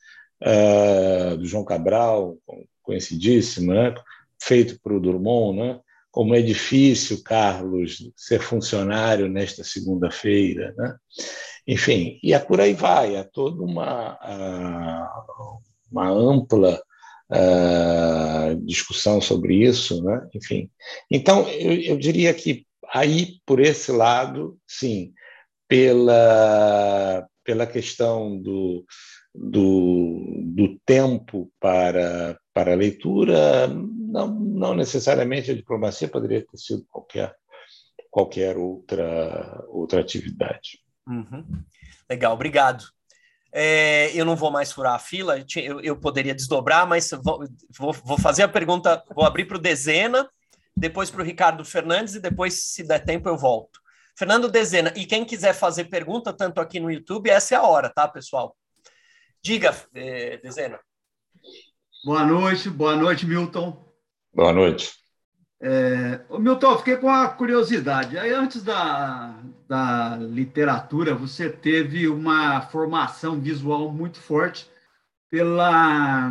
[0.42, 2.36] uh, do João Cabral,
[2.88, 3.94] conhecidíssimo, né?
[4.40, 5.80] feito por Drummond, né?
[6.10, 10.74] como é difícil, Carlos, ser funcionário nesta segunda-feira.
[10.76, 10.96] Né?
[11.66, 14.18] Enfim, e é por aí vai, é toda uma,
[15.92, 16.80] uma ampla
[18.64, 20.02] discussão sobre isso.
[20.02, 20.26] Né?
[20.34, 20.70] Enfim,
[21.10, 25.12] então, eu, eu diria que aí, por esse lado, sim,
[25.68, 28.82] pela, pela questão do,
[29.40, 37.34] do, do tempo para, para leitura, não, não necessariamente a diplomacia poderia ter sido qualquer,
[38.10, 40.80] qualquer outra, outra atividade.
[41.06, 41.44] Uhum.
[42.10, 42.84] Legal, obrigado.
[43.52, 47.44] É, eu não vou mais furar a fila, eu, eu poderia desdobrar, mas vou,
[47.78, 50.28] vou, vou fazer a pergunta, vou abrir para o Dezena,
[50.76, 53.80] depois para o Ricardo Fernandes e depois, se der tempo, eu volto.
[54.18, 57.88] Fernando Dezena, e quem quiser fazer pergunta, tanto aqui no YouTube, essa é a hora,
[57.88, 58.54] tá, pessoal?
[59.42, 60.78] Diga, eh, Dezena.
[62.04, 63.84] Boa noite, boa noite, Milton.
[64.32, 64.92] Boa noite.
[65.60, 68.16] É, Milton, eu fiquei com uma curiosidade.
[68.16, 69.34] Aí, antes da,
[69.68, 74.70] da literatura, você teve uma formação visual muito forte
[75.30, 76.30] pela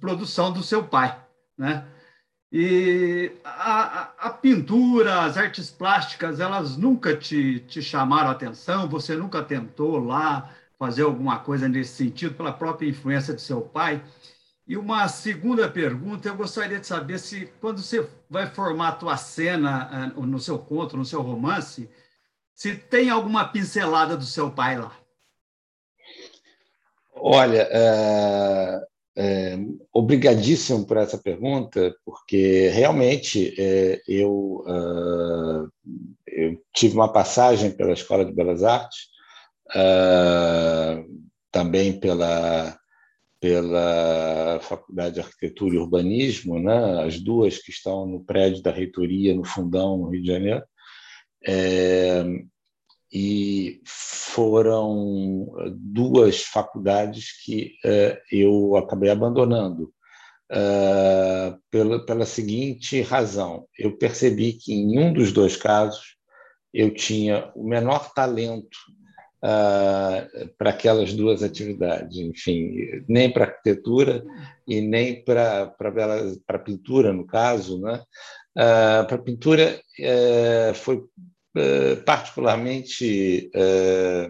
[0.00, 1.18] produção do seu pai,
[1.56, 1.86] né?
[2.52, 8.88] E a, a, a, pintura, as artes plásticas, elas nunca te, te chamaram a atenção?
[8.88, 14.02] Você nunca tentou lá fazer alguma coisa nesse sentido, pela própria influência de seu pai?
[14.66, 19.16] E uma segunda pergunta, eu gostaria de saber se, quando você vai formar a tua
[19.16, 21.88] cena eh, no seu conto, no seu romance,
[22.54, 24.92] se tem alguma pincelada do seu pai lá.
[27.14, 28.80] Olha, é,
[29.16, 29.58] é,
[29.92, 35.68] obrigadíssimo por essa pergunta, porque realmente é, eu, uh,
[36.26, 39.13] eu, tive uma passagem pela Escola de Belas Artes,
[39.74, 42.78] uh, também pela,
[43.40, 49.34] pela Faculdade de Arquitetura e Urbanismo, né, as duas que estão no prédio da reitoria,
[49.34, 50.62] no Fundão, no Rio de Janeiro.
[51.46, 52.24] É,
[53.12, 55.46] e foram
[55.76, 59.92] duas faculdades que uh, eu acabei abandonando
[60.50, 66.16] uh, pela, pela seguinte razão: eu percebi que em um dos dois casos
[66.72, 68.76] eu tinha o menor talento
[69.44, 74.24] uh, para aquelas duas atividades, enfim, nem para arquitetura
[74.66, 75.66] e nem para
[76.46, 78.02] para pintura no caso, né?
[79.08, 79.80] para pintura
[80.74, 81.02] foi
[81.56, 84.28] eh, particularmente eh,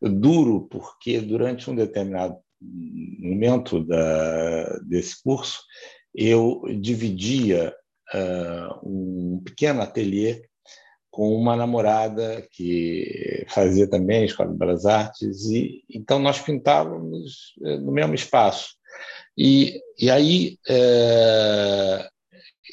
[0.00, 2.38] duro, porque durante um determinado
[3.18, 5.60] momento da, desse curso,
[6.14, 7.74] eu dividia
[8.14, 10.42] uh, um pequeno ateliê
[11.10, 17.90] com uma namorada que fazia também Escola de Belas Artes, e então nós pintávamos no
[17.92, 18.74] mesmo espaço.
[19.36, 22.08] E, e aí, é,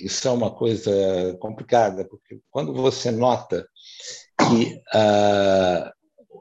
[0.01, 0.91] isso é uma coisa
[1.39, 3.67] complicada, porque quando você nota
[4.37, 5.93] que a,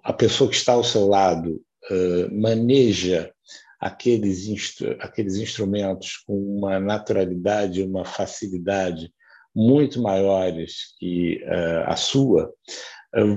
[0.04, 3.32] a pessoa que está ao seu lado uh, maneja
[3.80, 9.12] aqueles, instru aqueles instrumentos com uma naturalidade, uma facilidade
[9.56, 12.52] muito maiores que uh, a sua,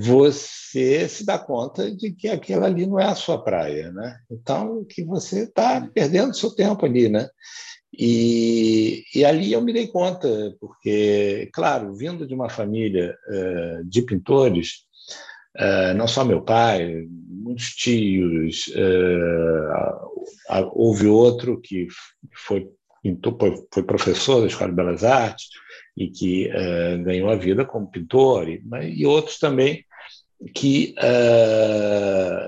[0.02, 4.20] você se dá conta de que aquilo ali não é a sua praia, né?
[4.30, 7.30] Então, que você está perdendo seu tempo ali, né?
[7.98, 14.02] E, e, ali eu me dei conta, porque, claro, vindo de uma família uh, de
[14.04, 14.84] pintores,
[15.58, 21.88] uh, não só meu pai, muitos tios, uh, houve outro que
[22.36, 22.70] foi,
[23.74, 25.48] foi professor da Escola de Belas Artes
[25.96, 26.50] e que
[27.04, 28.62] ganhou a vida como pintor, e,
[28.96, 29.84] e outros também
[30.54, 30.96] que,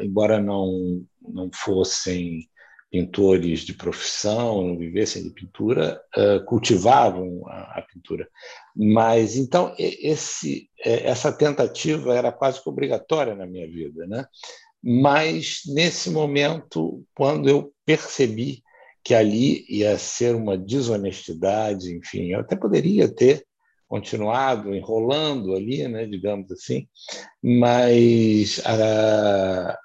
[0.02, 2.48] embora não, não fossem
[2.92, 8.28] pintores de profissão, não vivessem de pintura, uh, cultivavam a, a, pintura.
[8.76, 14.26] Mas então esse, essa tentativa era quase que obrigatória na minha vida, né?
[14.84, 18.62] Mas nesse momento, quando eu percebi
[19.04, 23.46] que ali ia ser uma desonestidade, enfim, eu até poderia ter
[23.88, 26.88] continuado, enrolando ali, né, digamos assim,
[27.44, 29.76] mas uh,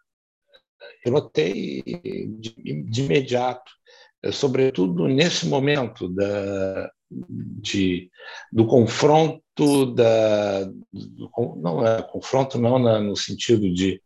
[1.04, 3.70] eu notei de, de imediato,
[4.32, 8.10] sobretudo nesse momento da, de,
[8.52, 14.00] do confronto da do, não é confronto não na, no sentido de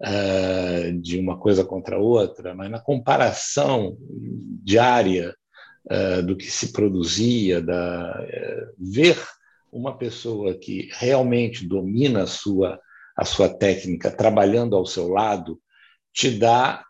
[0.00, 3.96] uh, de uma coisa contra outra, mas na comparação
[4.62, 5.34] diária
[5.90, 9.18] uh, do que se produzia, da uh, ver
[9.72, 12.80] uma pessoa que realmente domina a sua
[13.16, 15.58] a sua técnica trabalhando ao seu lado
[16.12, 16.84] te dá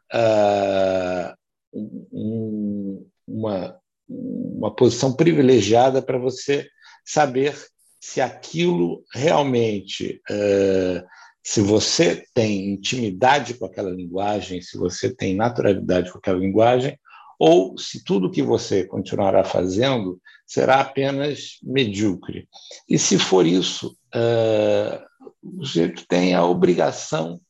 [1.73, 3.79] um, uma
[4.09, 6.67] uma posição privilegiada para você
[7.05, 7.57] saber
[8.01, 11.05] se aquilo realmente, uh,
[11.47, 16.99] se você tem intimidade com aquela linguagem, se você tem naturalidade com aquela linguagem,
[17.39, 22.49] ou se tudo que você continuará fazendo será apenas medíocre.
[22.89, 25.01] E se for isso, uh,
[25.41, 27.41] o tem a obrigação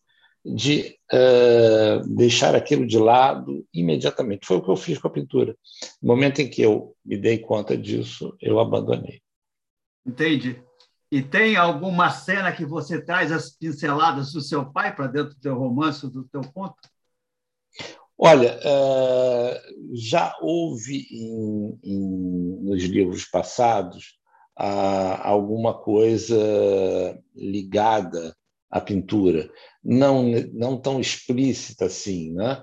[0.44, 4.46] de uh, deixar aquilo de lado imediatamente.
[4.46, 5.56] Foi o que eu fiz com a pintura.
[6.02, 9.22] No momento em que eu me dei conta disso, eu abandonei.
[10.06, 10.65] Entendi.
[11.10, 15.40] E tem alguma cena que você traz as pinceladas do seu pai para dentro do
[15.40, 16.76] teu romance, do teu conto?
[18.18, 24.16] Olha, uh, já houve em, em, nos livros passados
[25.22, 26.34] alguma coisa
[27.34, 28.34] ligada
[28.70, 29.50] à pintura
[29.86, 32.32] não, não tão explícita assim.
[32.32, 32.62] Né?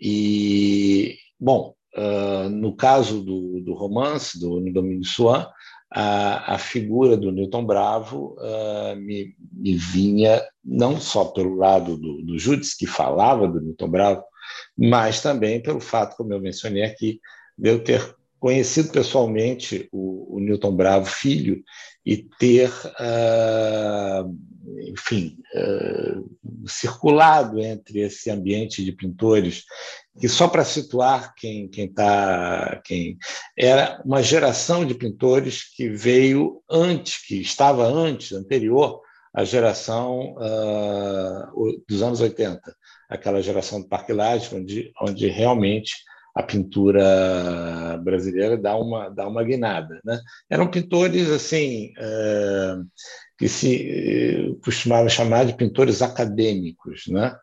[0.00, 5.46] E, bom, uh, no caso do, do romance, do Domínio Swan,
[5.94, 12.22] a, a, figura do Newton Bravo uh, me, me, vinha não só pelo lado do,
[12.22, 14.24] do Júdice, que falava do Newton Bravo,
[14.76, 17.20] mas também pelo fato, como eu mencionei aqui,
[17.58, 21.62] de eu ter conhecido pessoalmente o, o Newton Bravo filho
[22.04, 24.36] e ter, uh,
[24.88, 29.64] enfim, uh, circulado entre esse ambiente de pintores,
[30.20, 33.16] que só para situar quem quem está, quem
[33.56, 39.00] era uma geração de pintores que veio antes, que estava antes, anterior
[39.34, 42.60] à geração uh, dos anos 80,
[43.08, 45.94] aquela geração do Parque Lage, onde, onde realmente
[46.34, 50.18] a pintura brasileira dá uma dá uma guinada, né?
[50.48, 52.86] Eram pintores assim uh,
[53.36, 57.36] que se uh, costumava chamar de pintores acadêmicos, né?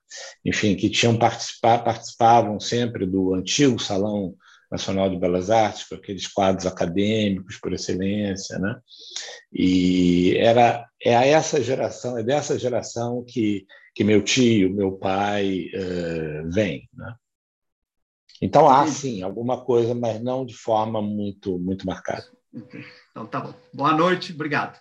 [0.44, 4.36] Enfim, que tinham participar participavam sempre do antigo salão
[4.72, 8.76] Nacional de Belas Artes, com aqueles quadros acadêmicos por excelência, né?
[9.52, 13.66] E era é a essa geração, é dessa geração que
[13.96, 17.14] que meu tio, meu pai uh, vem, né?
[18.42, 22.26] Então há sim alguma coisa, mas não de forma muito muito marcada.
[23.12, 23.54] Então tá bom.
[23.74, 24.80] Boa noite, obrigado.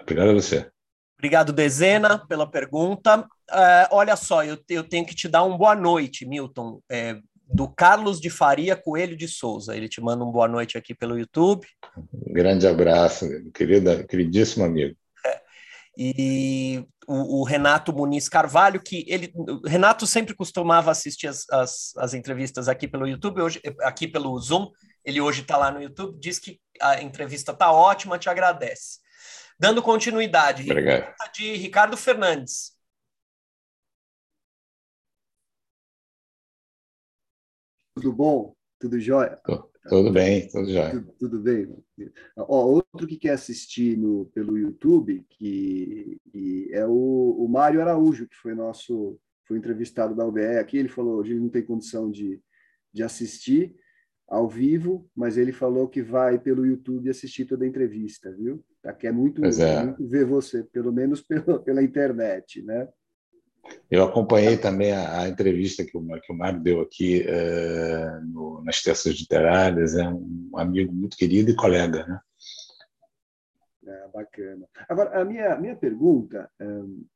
[0.00, 0.70] Obrigado a você.
[1.18, 3.20] Obrigado, Dezena, pela pergunta.
[3.50, 7.18] Uh, olha só, eu, eu, tenho que te dar um boa noite, Milton, é,
[7.48, 9.74] do Carlos de Faria Coelho de Souza.
[9.74, 11.66] Ele te manda um boa noite aqui pelo YouTube.
[12.12, 14.94] Um grande abraço, querida, queridíssimo amigo.
[15.96, 19.32] E o, o, Renato Muniz Carvalho, que ele.
[19.64, 24.70] Renato sempre costumava assistir as, as, as entrevistas aqui pelo YouTube, hoje, aqui pelo Zoom.
[25.04, 28.98] Ele hoje está lá no YouTube, diz que a entrevista está ótima, te agradece.
[29.58, 31.14] Dando continuidade, Obrigado.
[31.32, 32.76] de Ricardo Fernandes.
[37.94, 38.54] Tudo bom?
[38.78, 39.40] Tudo jóia?
[39.88, 40.90] Tudo bem, tudo já.
[40.90, 41.68] Tudo, tudo, bem.
[42.36, 48.28] Ó, outro que quer assistir no, pelo YouTube, que, que é o, o Mário Araújo,
[48.28, 52.10] que foi nosso foi entrevistado da UBE aqui, ele falou, a gente não tem condição
[52.10, 52.40] de,
[52.92, 53.74] de assistir
[54.28, 58.64] ao vivo, mas ele falou que vai pelo YouTube assistir toda a entrevista, viu?
[58.82, 59.84] Tá, quer muito, é.
[59.84, 62.88] muito ver você, pelo menos pela, pela internet, né?
[63.90, 68.62] Eu acompanhei também a, a entrevista que o, que o Mário deu aqui é, no,
[68.64, 72.04] nas terças literárias, é um amigo muito querido e colega.
[72.06, 72.20] Né?
[73.86, 74.66] É, bacana.
[74.88, 76.50] Agora, a minha, minha pergunta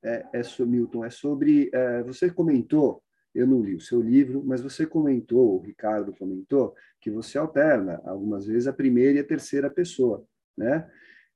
[0.02, 1.68] é, é, sobre, Milton, é sobre.
[1.72, 3.02] É, você comentou,
[3.34, 8.00] eu não li o seu livro, mas você comentou, o Ricardo comentou, que você alterna
[8.04, 10.24] algumas vezes a primeira e a terceira pessoa,
[10.56, 10.88] né?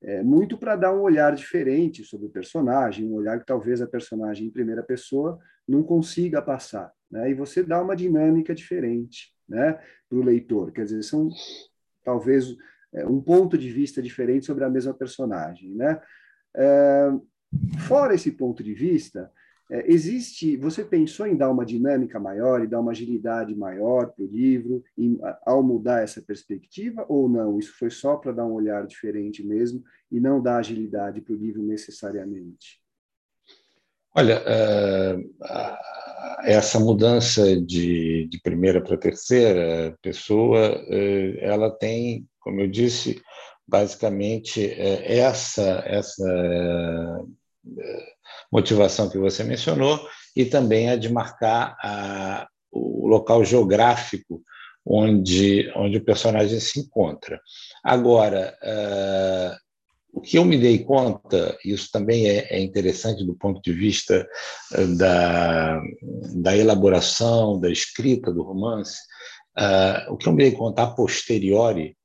[0.06, 3.86] É, muito para dar um olhar diferente sobre o personagem, um olhar que talvez a
[3.86, 7.30] personagem em primeira pessoa não consiga passar, né?
[7.30, 10.72] E você dá uma dinâmica diferente, né, para o leitor.
[10.72, 11.30] Quer dizer, são
[12.04, 12.54] talvez
[12.92, 15.98] é, um ponto de vista diferente sobre a mesma personagem, né?
[16.54, 17.10] É,
[17.88, 19.32] fora esse ponto de vista,
[19.70, 24.24] É, existe, você pensou em dar uma dinâmica maior e dar uma agilidade maior para
[24.24, 27.58] o livro em, ao mudar essa perspectiva ou não?
[27.58, 31.38] Isso foi só para dar um olhar diferente mesmo e não dar agilidade para o
[31.38, 32.82] livro necessariamente?
[34.16, 35.34] Olha, uh,
[36.44, 43.20] essa mudança de, de primeira para terceira pessoa, uh, ela tem, como eu disse,
[43.66, 47.26] basicamente uh, essa essa
[48.50, 50.00] motivação que você mencionou
[50.34, 54.42] e também a de marcar a, o local geográfico
[54.86, 57.40] onde, onde o personagem se encontra.
[57.82, 59.64] Agora, uh,
[60.12, 64.26] o que eu me dei conta, isso também é, é interessante do ponto de vista
[64.96, 65.80] da,
[66.36, 68.98] da elaboração, da escrita do romance,
[69.58, 71.96] uh, o que eu me dei conta a posteriori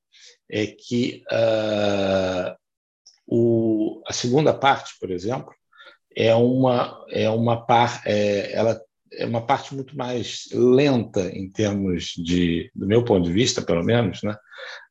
[0.49, 2.55] é que uh,
[3.27, 5.53] o, a segunda parte, por exemplo,
[6.15, 8.79] é uma é uma par, é, ela
[9.11, 13.83] é uma parte muito mais lenta em termos de, do meu ponto de vista, pelo
[13.83, 14.35] menos, né,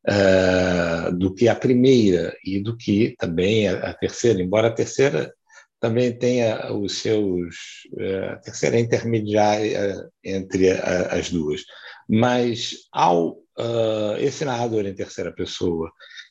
[0.08, 5.32] uh, do que a primeira e do que também a, terceira, embora a terceira
[5.80, 7.54] também tenha os seus
[7.92, 11.62] uh, a terceira é intermediária entre as duas,
[12.08, 15.90] mas ao uh, esse narrador em terceira pessoa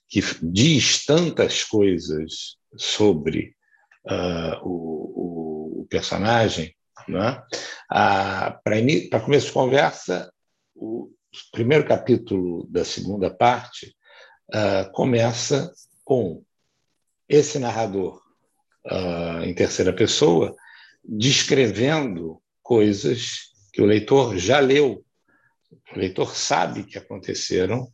[0.10, 3.57] que diz tantas coisas sobre
[4.10, 6.76] uh, o, o, personagem,
[7.08, 7.42] né?
[7.90, 10.32] ah, para começo de conversa,
[10.76, 11.10] o
[11.52, 13.96] primeiro capítulo da segunda parte
[14.54, 15.72] uh, começa
[16.04, 16.44] com
[17.28, 18.22] esse narrador
[18.86, 20.56] uh, em terceira pessoa
[21.04, 25.06] descrevendo coisas que o leitor já leu,
[25.96, 27.88] o leitor sabe que aconteceram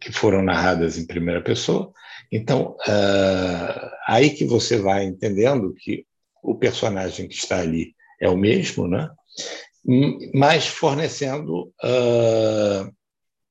[0.00, 1.92] que foram narradas em primeira pessoa.
[2.34, 6.04] Então, uh, aí que você vai entendendo que
[6.42, 9.08] o personagem que está ali é o mesmo, né?
[10.34, 12.92] mas fornecendo uh,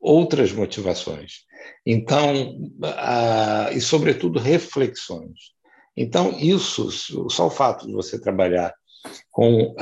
[0.01, 1.45] outras motivações.
[1.85, 5.53] Então, uh, e sobretudo reflexões.
[5.95, 6.91] Então, isso,
[7.29, 8.73] só o fato de você trabalhar
[9.31, 9.75] com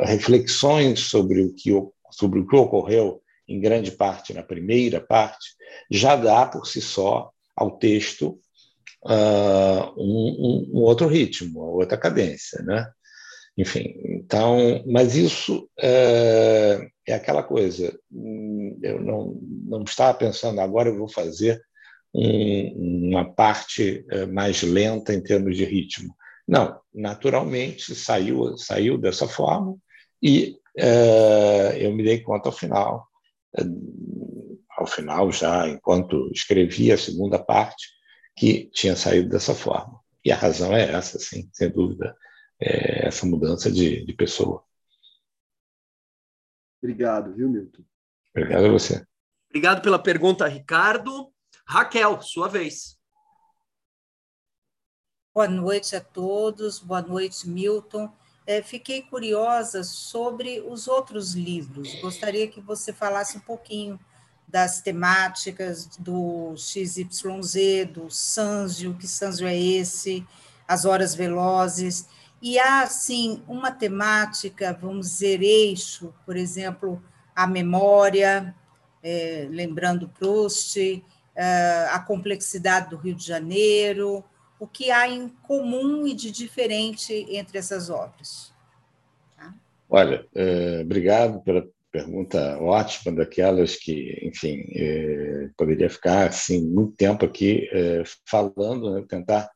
[0.00, 1.70] reflexões sobre o que
[2.10, 5.50] sobre o que ocorreu em grande parte na primeira parte,
[5.90, 8.38] já dá por si só ao texto
[9.04, 12.90] uh, um, um, outro ritmo, outra cadência, né?
[13.56, 17.96] Enfim, então, mas isso é, é aquela coisa.
[18.10, 21.62] Hum, eu não, não estava pensando agora eu vou fazer
[22.12, 26.14] um, uma parte é, mais lenta em termos de ritmo.
[26.46, 29.76] Não, naturalmente saiu saiu dessa forma
[30.22, 33.06] e é, eu me dei conta ao final
[34.84, 37.88] ao final, já enquanto escrevi a segunda parte,
[38.36, 40.00] que tinha saído dessa forma.
[40.24, 42.16] E a razão é essa, sim, sem dúvida,
[42.60, 44.64] é essa mudança de, de pessoa.
[46.82, 47.82] Obrigado, viu, Milton?
[48.30, 49.06] Obrigado a você.
[49.48, 51.32] Obrigado pela pergunta, Ricardo.
[51.66, 52.98] Raquel, sua vez.
[55.32, 58.12] Boa noite a todos, boa noite, Milton
[58.46, 61.94] é, fiquei curiosa sobre os outros livros.
[62.00, 63.98] Gostaria que você falasse um pouquinho
[64.46, 70.26] das temáticas do XYZ, do Sanzio, que Sanzio é esse,
[70.66, 72.08] as horas velozes.
[72.40, 77.02] E há, assim, uma temática, vamos dizer, eixo, por exemplo,
[77.34, 78.54] a memória,
[79.02, 81.02] é, lembrando Proust,
[81.34, 84.24] é, a complexidade do Rio de Janeiro,
[84.58, 88.52] o que há em comum e de diferente entre essas obras?
[89.36, 89.52] Tá?
[89.90, 97.24] Olha, é, obrigado pela pergunta ótima, daquelas que, enfim, é, poderia ficar assim muito tempo
[97.24, 99.48] aqui é, falando, né, tentar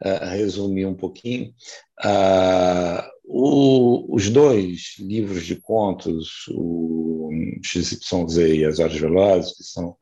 [0.00, 1.52] é, resumir um pouquinho.
[2.00, 7.30] Ah, o, os dois livros de contos, o
[7.64, 9.96] XYZ e As Horas Velozes, que são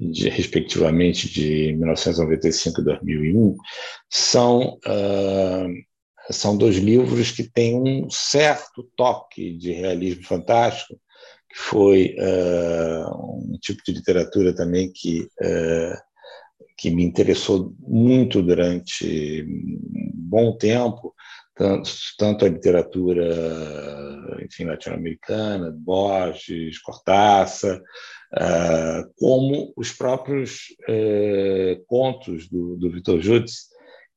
[0.00, 3.56] de, respectivamente de 1995 e 2001,
[4.08, 10.98] são, uh, são dois livros que têm um certo toque de realismo fantástico,
[11.48, 15.96] que foi uh, um tipo de literatura também que, uh,
[16.76, 21.14] que me interessou muito durante um bom tempo,
[21.56, 23.24] tanto, tanto a literatura
[24.44, 30.68] enfim, latino-americana, Borges, Cortázar, uh, como os próprios
[31.86, 33.68] contos do, do Vitor Jutz,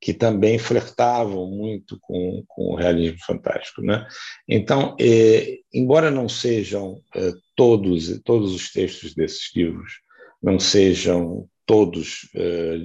[0.02, 3.84] que também flertavam muito com, com o realismo fantástico.
[3.84, 4.06] Né?
[4.50, 9.94] Então, eh, embora não sejam eh, todos, todos os textos desses livros,
[10.42, 12.80] não sejam todos eh,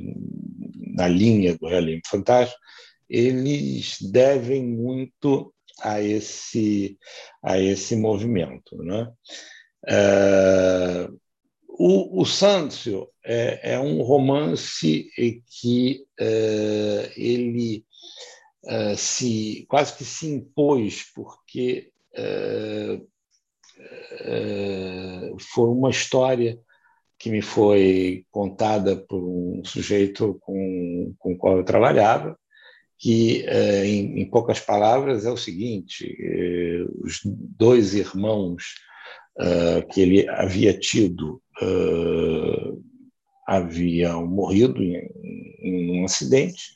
[0.94, 2.60] na linha do realismo fantástico,
[3.08, 6.98] eles devem muito a esse,
[7.42, 8.76] a esse movimento.
[8.82, 9.10] Né?
[9.88, 11.08] É,
[11.78, 15.10] o, o Sancio é, é, um romance
[15.60, 17.84] que é, ele
[18.64, 22.98] é, se quase que se impôs porque é,
[25.52, 26.58] foi uma história
[27.18, 32.38] que me foi contada por um sujeito com, com o qual eu trabalhava,
[32.98, 33.44] que,
[33.84, 36.16] em, em poucas palavras, é o seguinte:
[37.02, 38.74] os dois irmãos
[39.92, 41.42] que ele havia tido
[43.46, 45.08] haviam morrido em,
[45.60, 46.72] em um acidente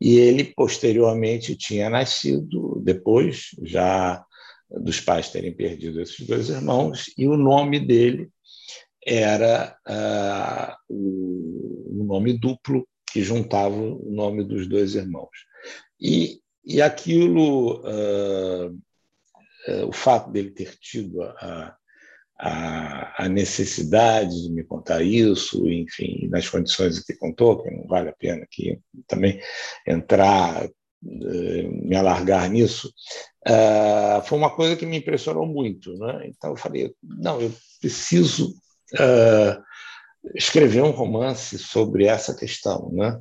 [0.00, 4.24] e ele posteriormente tinha nascido depois já
[4.70, 8.30] dos pais terem perdido esses dois irmãos e o nome dele
[9.04, 15.28] era uh, o, o, nome duplo que juntava o nome dos dois irmãos.
[16.00, 21.76] E, e aquilo, uh, uh, o fato dele ter tido a,
[22.38, 28.08] a, a, necessidade de me contar isso, enfim, nas condições que contou, que não vale
[28.08, 29.40] a pena aqui também
[29.86, 30.68] entrar,
[31.02, 32.92] me alargar nisso,
[34.24, 35.92] foi uma coisa que me impressionou muito.
[35.98, 36.26] Né?
[36.26, 38.54] Então eu falei, não, eu preciso
[38.94, 39.62] uh,
[40.34, 43.18] escrever um romance sobre essa questão, né?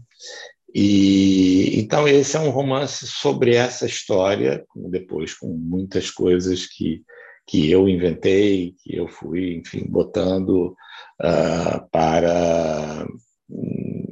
[0.73, 7.03] E então esse é um romance sobre essa história, depois com muitas coisas que
[7.51, 10.73] que eu inventei, que eu fui, enfim, botando
[11.19, 13.05] uh, para,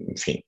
[0.10, 0.44] enfim,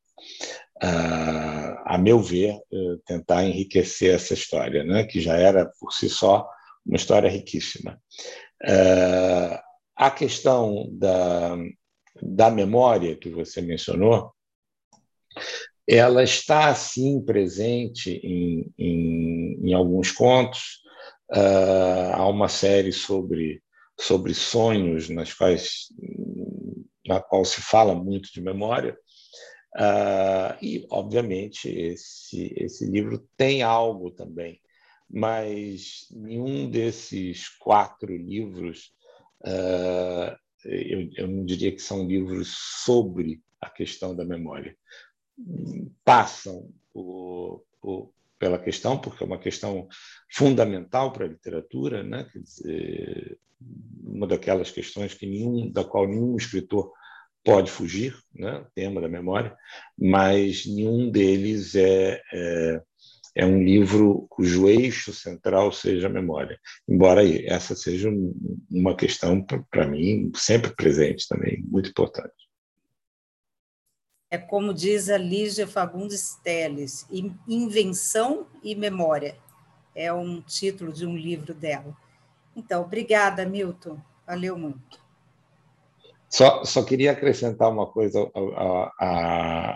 [0.84, 5.06] uh, a meu ver, uh, tentar enriquecer essa história, né?
[5.06, 6.46] Que já era por si só
[6.86, 7.98] uma história riquíssima.
[8.62, 9.58] Uh,
[9.96, 11.56] a questão da,
[12.22, 14.34] da memória que você mencionou,
[15.88, 20.81] ela está, sim, presente em, em, em alguns contos.
[21.32, 23.64] Uh, há uma série sobre,
[24.00, 25.88] sobre sonhos, nas quais,
[27.08, 28.98] na qual se fala muito de memória.
[29.76, 34.60] Uh, e, obviamente, esse, esse livro tem algo também,
[35.10, 38.92] mas nenhum desses quatro livros
[39.44, 44.78] Uh, eu, eu não diria que são livros sobre a questão da memória.
[46.04, 49.88] Passam por, por, pela questão, porque é uma questão
[50.34, 52.28] fundamental para a literatura, né?
[52.36, 53.38] Dizer,
[54.04, 56.92] uma daquelas questões que nenhum, da qual nenhum escritor
[57.44, 58.66] pode fugir, né?
[58.74, 59.56] tema da memória,
[59.96, 62.82] mas nenhum deles é, é
[63.34, 66.60] é um livro cujo eixo central seja a memória.
[66.86, 68.10] Embora essa seja
[68.70, 69.42] uma questão,
[69.72, 72.51] para mim, sempre presente também, muito importante.
[74.34, 77.06] É como diz a Lígia Fagundes Teles,
[77.46, 79.36] Invenção e Memória.
[79.94, 81.94] É um título de um livro dela.
[82.56, 83.98] Então, obrigada, Milton.
[84.26, 85.02] Valeu muito.
[86.30, 88.92] Só, só queria acrescentar uma coisa ao, ao,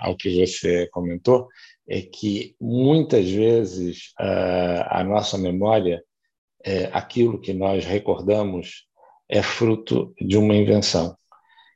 [0.04, 1.50] ao, que você comentou,
[1.86, 6.02] é que muitas vezes a, nossa memória,
[6.64, 8.88] é, aquilo que nós recordamos,
[9.28, 11.18] é fruto de uma invenção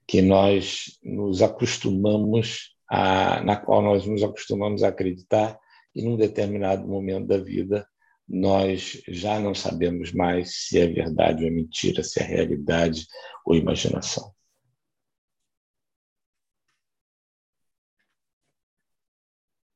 [0.10, 5.60] que nós nos acostumamos a, na qual nós nos acostumamos a acreditar
[5.94, 7.88] e num determinado momento da vida
[8.28, 13.06] nós já não sabemos mais se é verdade ou é mentira, se é realidade
[13.46, 14.34] ou imaginação.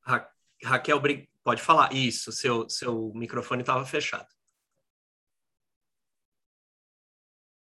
[0.01, 0.27] Ra
[0.63, 0.99] Raquel,
[1.43, 1.93] pode falar.
[1.93, 4.27] Isso, seu, seu microfone estava fechado.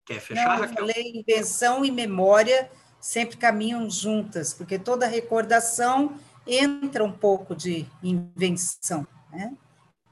[0.07, 0.69] Quer fechar, Não, Raquel?
[0.69, 2.71] Eu falei invenção e memória
[3.01, 9.07] sempre caminham juntas, porque toda recordação entra um pouco de invenção.
[9.33, 9.57] Né?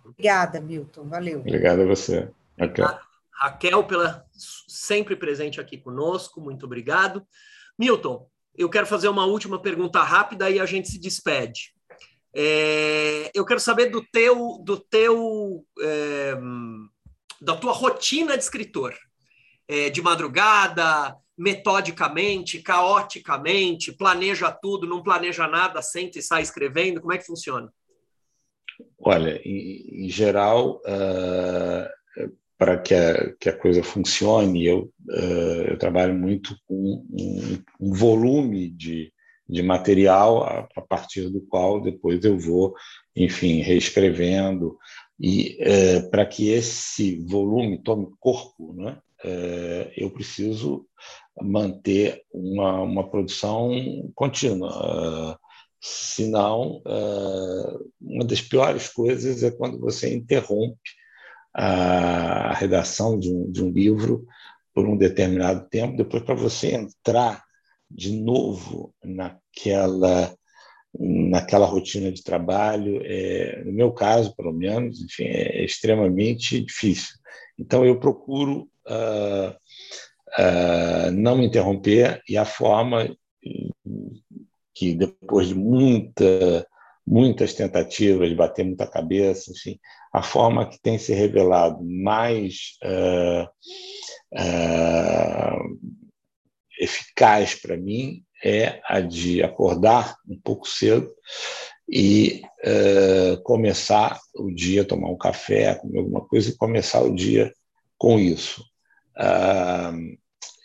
[0.04, 1.08] Obrigada, Milton.
[1.08, 1.40] Valeu.
[1.40, 2.98] Obrigado a você, Raquel.
[3.32, 4.24] Raquel, pela
[4.68, 7.26] sempre presente aqui conosco, muito obrigado.
[7.78, 11.74] Milton, eu quero fazer uma última pergunta rápida e a gente se despede.
[12.34, 16.34] É, eu quero saber do teu, do teu, é,
[17.40, 18.94] da tua rotina de escritor,
[19.68, 27.00] é, de madrugada, metodicamente, caoticamente, planeja tudo, não planeja nada, senta e sai escrevendo.
[27.00, 27.72] Como é que funciona?
[28.98, 32.28] Olha, em, em geral, uh,
[32.58, 37.92] para que a, que a coisa funcione, eu, uh, eu trabalho muito com um, um
[37.92, 39.12] volume de
[39.48, 42.74] de material a, a, partir do qual depois eu vou,
[43.14, 44.76] enfim, reescrevendo.
[45.20, 50.86] E é, para que esse volume tome corpo, né, é, eu preciso
[51.40, 53.72] manter uma, uma produção
[54.14, 55.38] contínua.
[55.80, 56.80] Senão,
[58.00, 60.78] uma das piores coisas é quando você interrompe
[61.52, 64.26] a redação de um, de um livro
[64.72, 67.44] por um determinado tempo, depois para você entrar
[67.90, 70.34] de novo naquela
[70.98, 77.16] naquela rotina de trabalho, é, no meu caso, pelo menos, enfim, é extremamente difícil.
[77.58, 79.54] Então, eu procuro uh,
[80.38, 83.08] uh, não me interromper e a forma
[84.74, 86.66] que, depois de muita,
[87.06, 89.52] muitas tentativas de bater muita cabeça,
[90.12, 93.48] a forma que tem se revelado mais uh,
[96.78, 101.10] eficaz para mim é a de acordar um pouco cedo
[101.88, 107.52] e uh, começar o dia, tomar um café, comer alguma coisa e começar o dia
[107.98, 108.64] com isso.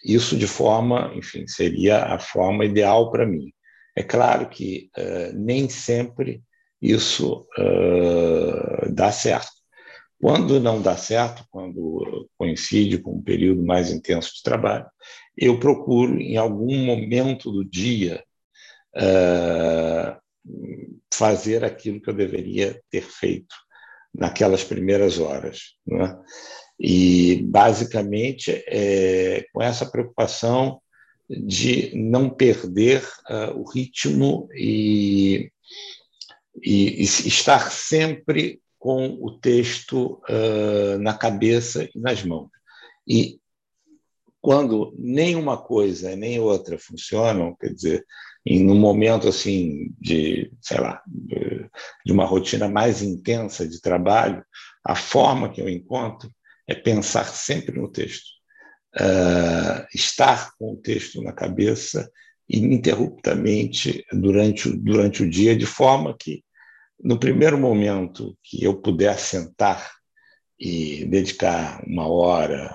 [0.04, 3.52] Isso de forma, enfim, seria a forma ideal para mim.
[3.96, 6.42] É claro que uh, nem sempre
[6.82, 7.46] isso
[8.94, 9.52] dá certo.
[10.22, 14.86] Quando não dá certo, quando coincide com um período mais intenso de trabalho,
[15.38, 18.22] eu procuro, em algum momento do dia,
[18.96, 20.20] uh,
[21.14, 23.56] fazer aquilo que eu deveria ter feito
[24.14, 25.76] naquelas primeiras horas.
[25.88, 26.18] Né?
[26.80, 30.82] E, basicamente, é com essa preocupação
[31.30, 35.52] de não perder uh, o ritmo e,
[36.64, 42.50] e, e, estar sempre com o texto uh, na cabeça e nas mãos.
[43.08, 43.40] E
[44.42, 48.06] quando nem uma coisa nem outra funcionam, quer dizer,
[48.46, 51.04] em um momento assim de, sei lá,
[52.06, 54.44] de uma rotina mais intensa de trabalho,
[54.84, 56.32] a forma que eu encontro
[56.70, 58.28] é pensar sempre no texto,
[58.96, 62.10] uh, estar com o texto na cabeça
[62.48, 66.44] ininterruptamente durante, durante o dia, de forma que,
[67.04, 69.92] no primeiro momento que eu puder sentar
[70.60, 72.72] e dedicar uma hora,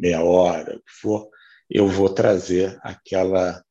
[0.00, 1.28] meia hora, o que for,
[1.70, 3.62] eu vou trazer aquela,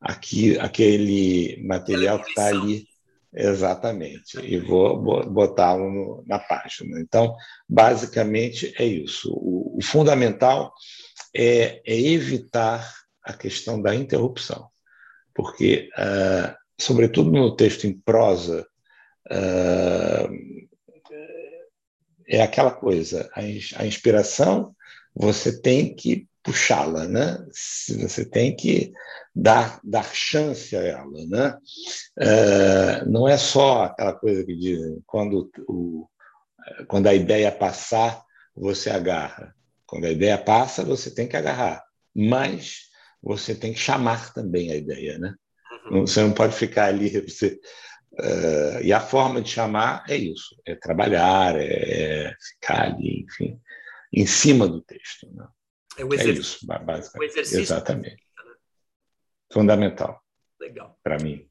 [0.00, 2.86] aqui, aquele material que está ali
[3.38, 5.00] exatamente e vou
[5.30, 7.00] botá-lo na página.
[7.00, 7.36] Então,
[7.68, 9.32] basicamente é isso.
[9.32, 10.72] O, o fundamental
[11.34, 12.92] é, é, evitar
[13.22, 14.68] a questão da interrupção,
[15.34, 18.66] porque, uh, sobretudo no texto em prosa,
[19.30, 20.68] uh,
[22.26, 24.74] é aquela coisa, a, a inspiração
[25.14, 27.38] você tem que puxá-la, né?
[27.50, 28.90] Você tem que
[29.34, 31.58] dar, dar chance a ela, né?
[32.18, 36.08] É, não é só aquela coisa que dizem quando o,
[36.86, 38.22] quando a ideia passar
[38.56, 39.54] você agarra,
[39.86, 41.84] quando a ideia passa você tem que agarrar,
[42.16, 42.88] mas
[43.22, 45.34] você tem que chamar também a ideia, né?
[45.90, 46.06] Uhum.
[46.06, 47.60] Você não pode ficar ali você
[48.20, 53.60] Uh, e a forma de chamar é isso: é trabalhar, é ficar ali, enfim,
[54.12, 55.30] em cima do texto.
[55.32, 55.46] Né?
[55.98, 57.18] É, o é isso, basicamente.
[57.18, 57.60] O exercício.
[57.60, 58.24] Exatamente.
[58.36, 58.54] Né?
[59.52, 60.22] Fundamental.
[60.60, 60.98] Legal.
[61.02, 61.48] Para mim.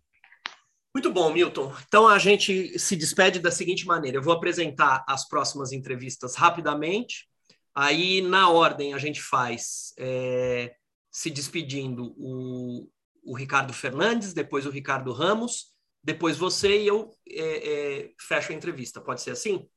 [0.94, 1.72] Muito bom, Milton.
[1.88, 7.28] Então a gente se despede da seguinte maneira: eu vou apresentar as próximas entrevistas rapidamente.
[7.76, 10.74] Aí, na ordem, a gente faz é,
[11.11, 12.90] se despedindo o,
[13.24, 17.69] o Ricardo Fernandes, depois o Ricardo Ramos, depois você e eu é,
[18.02, 18.99] é, fecho a entrevista.
[18.99, 19.69] Pode ser assim?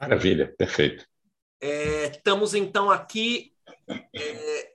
[0.00, 1.04] Maravilha, perfeito.
[1.60, 3.52] É, estamos então aqui.
[4.14, 4.72] É,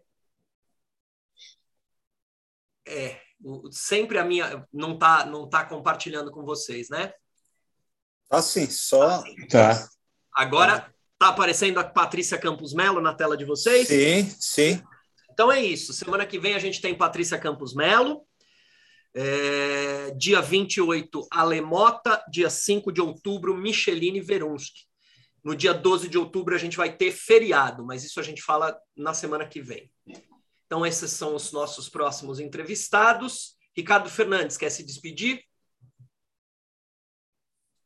[2.88, 3.22] é,
[3.72, 7.14] sempre a minha não está não tá compartilhando com vocês, né?
[8.30, 9.24] Tá sim, só.
[9.50, 9.88] Tá.
[10.34, 13.88] Agora tá aparecendo a Patrícia Campos Melo na tela de vocês?
[13.88, 14.84] Sim, sim.
[15.32, 15.94] Então é isso.
[15.94, 18.26] Semana que vem a gente tem Patrícia Campos Melo.
[19.14, 22.24] É, dia 28, Alemota.
[22.30, 24.86] Dia 5 de outubro, Micheline Verunski.
[25.46, 28.76] No dia 12 de outubro a gente vai ter feriado, mas isso a gente fala
[28.98, 29.92] na semana que vem.
[30.66, 33.56] Então, esses são os nossos próximos entrevistados.
[33.78, 35.44] Ricardo Fernandes, quer se despedir?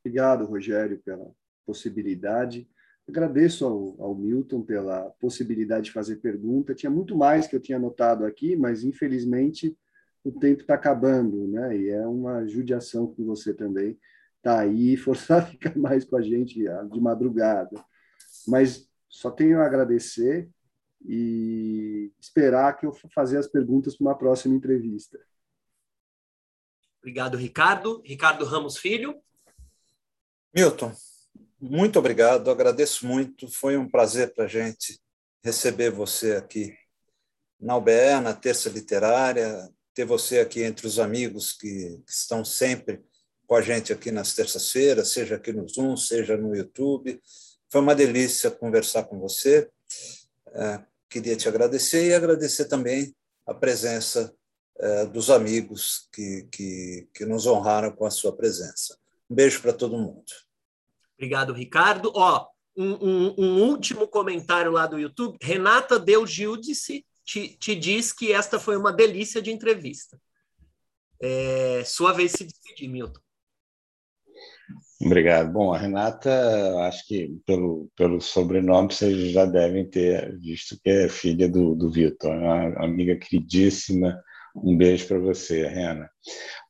[0.01, 1.29] Obrigado, Rogério, pela
[1.65, 2.65] possibilidade.
[3.05, 6.73] Agradeço ao, ao, Milton pela possibilidade de fazer pergunta.
[6.73, 9.77] Tinha muito mais que eu tinha anotado aqui, mas infelizmente
[10.23, 11.77] o tempo está acabando, né?
[11.77, 13.99] E é uma judiação com você também
[14.41, 17.83] tá aí, forçar a ficar mais com a gente de madrugada.
[18.47, 20.49] Mas só tenho a agradecer
[21.05, 25.19] e esperar que eu fazer as perguntas para uma próxima entrevista.
[26.99, 28.01] Obrigado, Ricardo.
[28.05, 29.21] Ricardo Ramos Filho.
[30.53, 30.91] Milton,
[31.59, 33.47] muito obrigado, agradeço muito.
[33.47, 34.99] Foi um prazer para a gente
[35.43, 36.75] receber você aqui
[37.59, 43.03] na UBE, na Terça Literária, ter você aqui entre os amigos que, que estão sempre
[43.49, 47.19] com a gente aqui nas terças-feiras, seja aqui no Zoom, seja no YouTube.
[47.67, 49.67] Foi uma delícia conversar com você.
[50.53, 53.11] É, queria te agradecer e agradecer também
[53.47, 54.31] a presença
[54.77, 58.95] é, dos amigos que, que, que nos honraram com a sua presença.
[59.27, 60.31] Um beijo para todo mundo.
[61.17, 62.11] Obrigado, Ricardo.
[62.13, 62.45] Ó,
[62.77, 65.39] um, um, um, último comentário lá do YouTube.
[65.41, 70.21] Renata Deu Gildice te, te diz que esta foi uma delícia de entrevista.
[71.19, 73.19] É, sua vez se despedir, Milton.
[75.01, 75.53] Obrigado.
[75.53, 76.29] Bom, a Renata,
[76.81, 81.89] acho que pelo, pelo sobrenome vocês já devem ter visto que é filha do, do
[81.89, 84.21] Vitor, uma amiga queridíssima,
[84.55, 86.09] um beijo para você, Rena.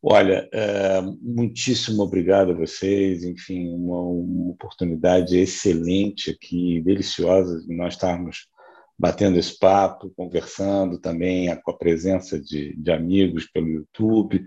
[0.01, 3.23] Olha, é, muitíssimo obrigado a vocês.
[3.23, 8.47] Enfim, uma, uma, oportunidade excelente aqui, deliciosa, de nós estarmos
[8.97, 14.45] batendo esse papo, conversando também com a presença de, de amigos pelo YouTube.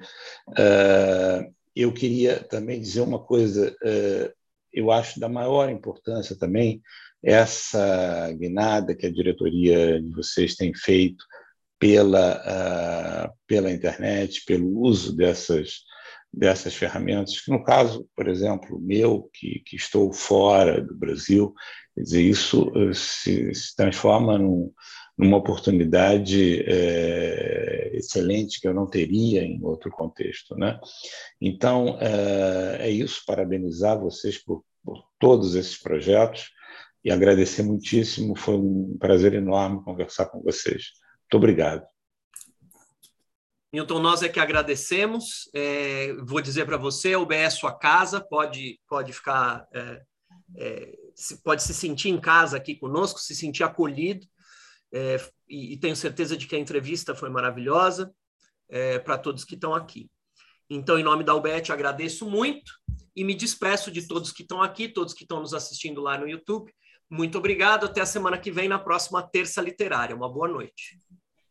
[0.56, 4.32] É, eu queria também dizer uma coisa, é,
[4.72, 6.82] eu acho da maior importância também
[7.22, 11.24] essa guinada que a diretoria de vocês tem feito
[11.78, 15.82] pela, uh, pela internet, pelo uso dessas,
[16.32, 21.52] dessas ferramentas, que no caso, por exemplo, meu, que, que estou fora do Brasil,
[21.94, 24.72] quer dizer, isso eh, se, se transforma num,
[25.16, 30.56] numa oportunidade é, excelente que eu não teria em outro contexto.
[30.56, 30.78] Né?
[31.40, 36.50] Então, é, é isso, parabenizar vocês por, por todos esses projetos
[37.04, 40.92] e agradecer muitíssimo, foi um prazer enorme conversar com vocês.
[41.22, 41.84] Muito obrigado.
[43.72, 45.50] Milton, nós é que agradecemos.
[45.54, 50.02] É, vou dizer para você, o BS sua casa, pode, pode ficar, é,
[50.58, 50.92] é,
[51.42, 54.26] pode se sentir em casa aqui conosco, se sentir acolhido.
[54.92, 55.16] É,
[55.48, 58.14] e, e, tenho certeza de que a entrevista foi maravilhosa
[58.68, 60.10] é, para todos que estão aqui.
[60.68, 62.72] Então, em nome da UBET, agradeço muito
[63.14, 66.28] e me despeço de todos que estão aqui, todos que estão nos assistindo lá no
[66.28, 66.72] YouTube.
[67.10, 67.84] Muito obrigado.
[67.84, 70.16] Até a semana que vem, na próxima terça literária.
[70.16, 70.98] Uma boa noite.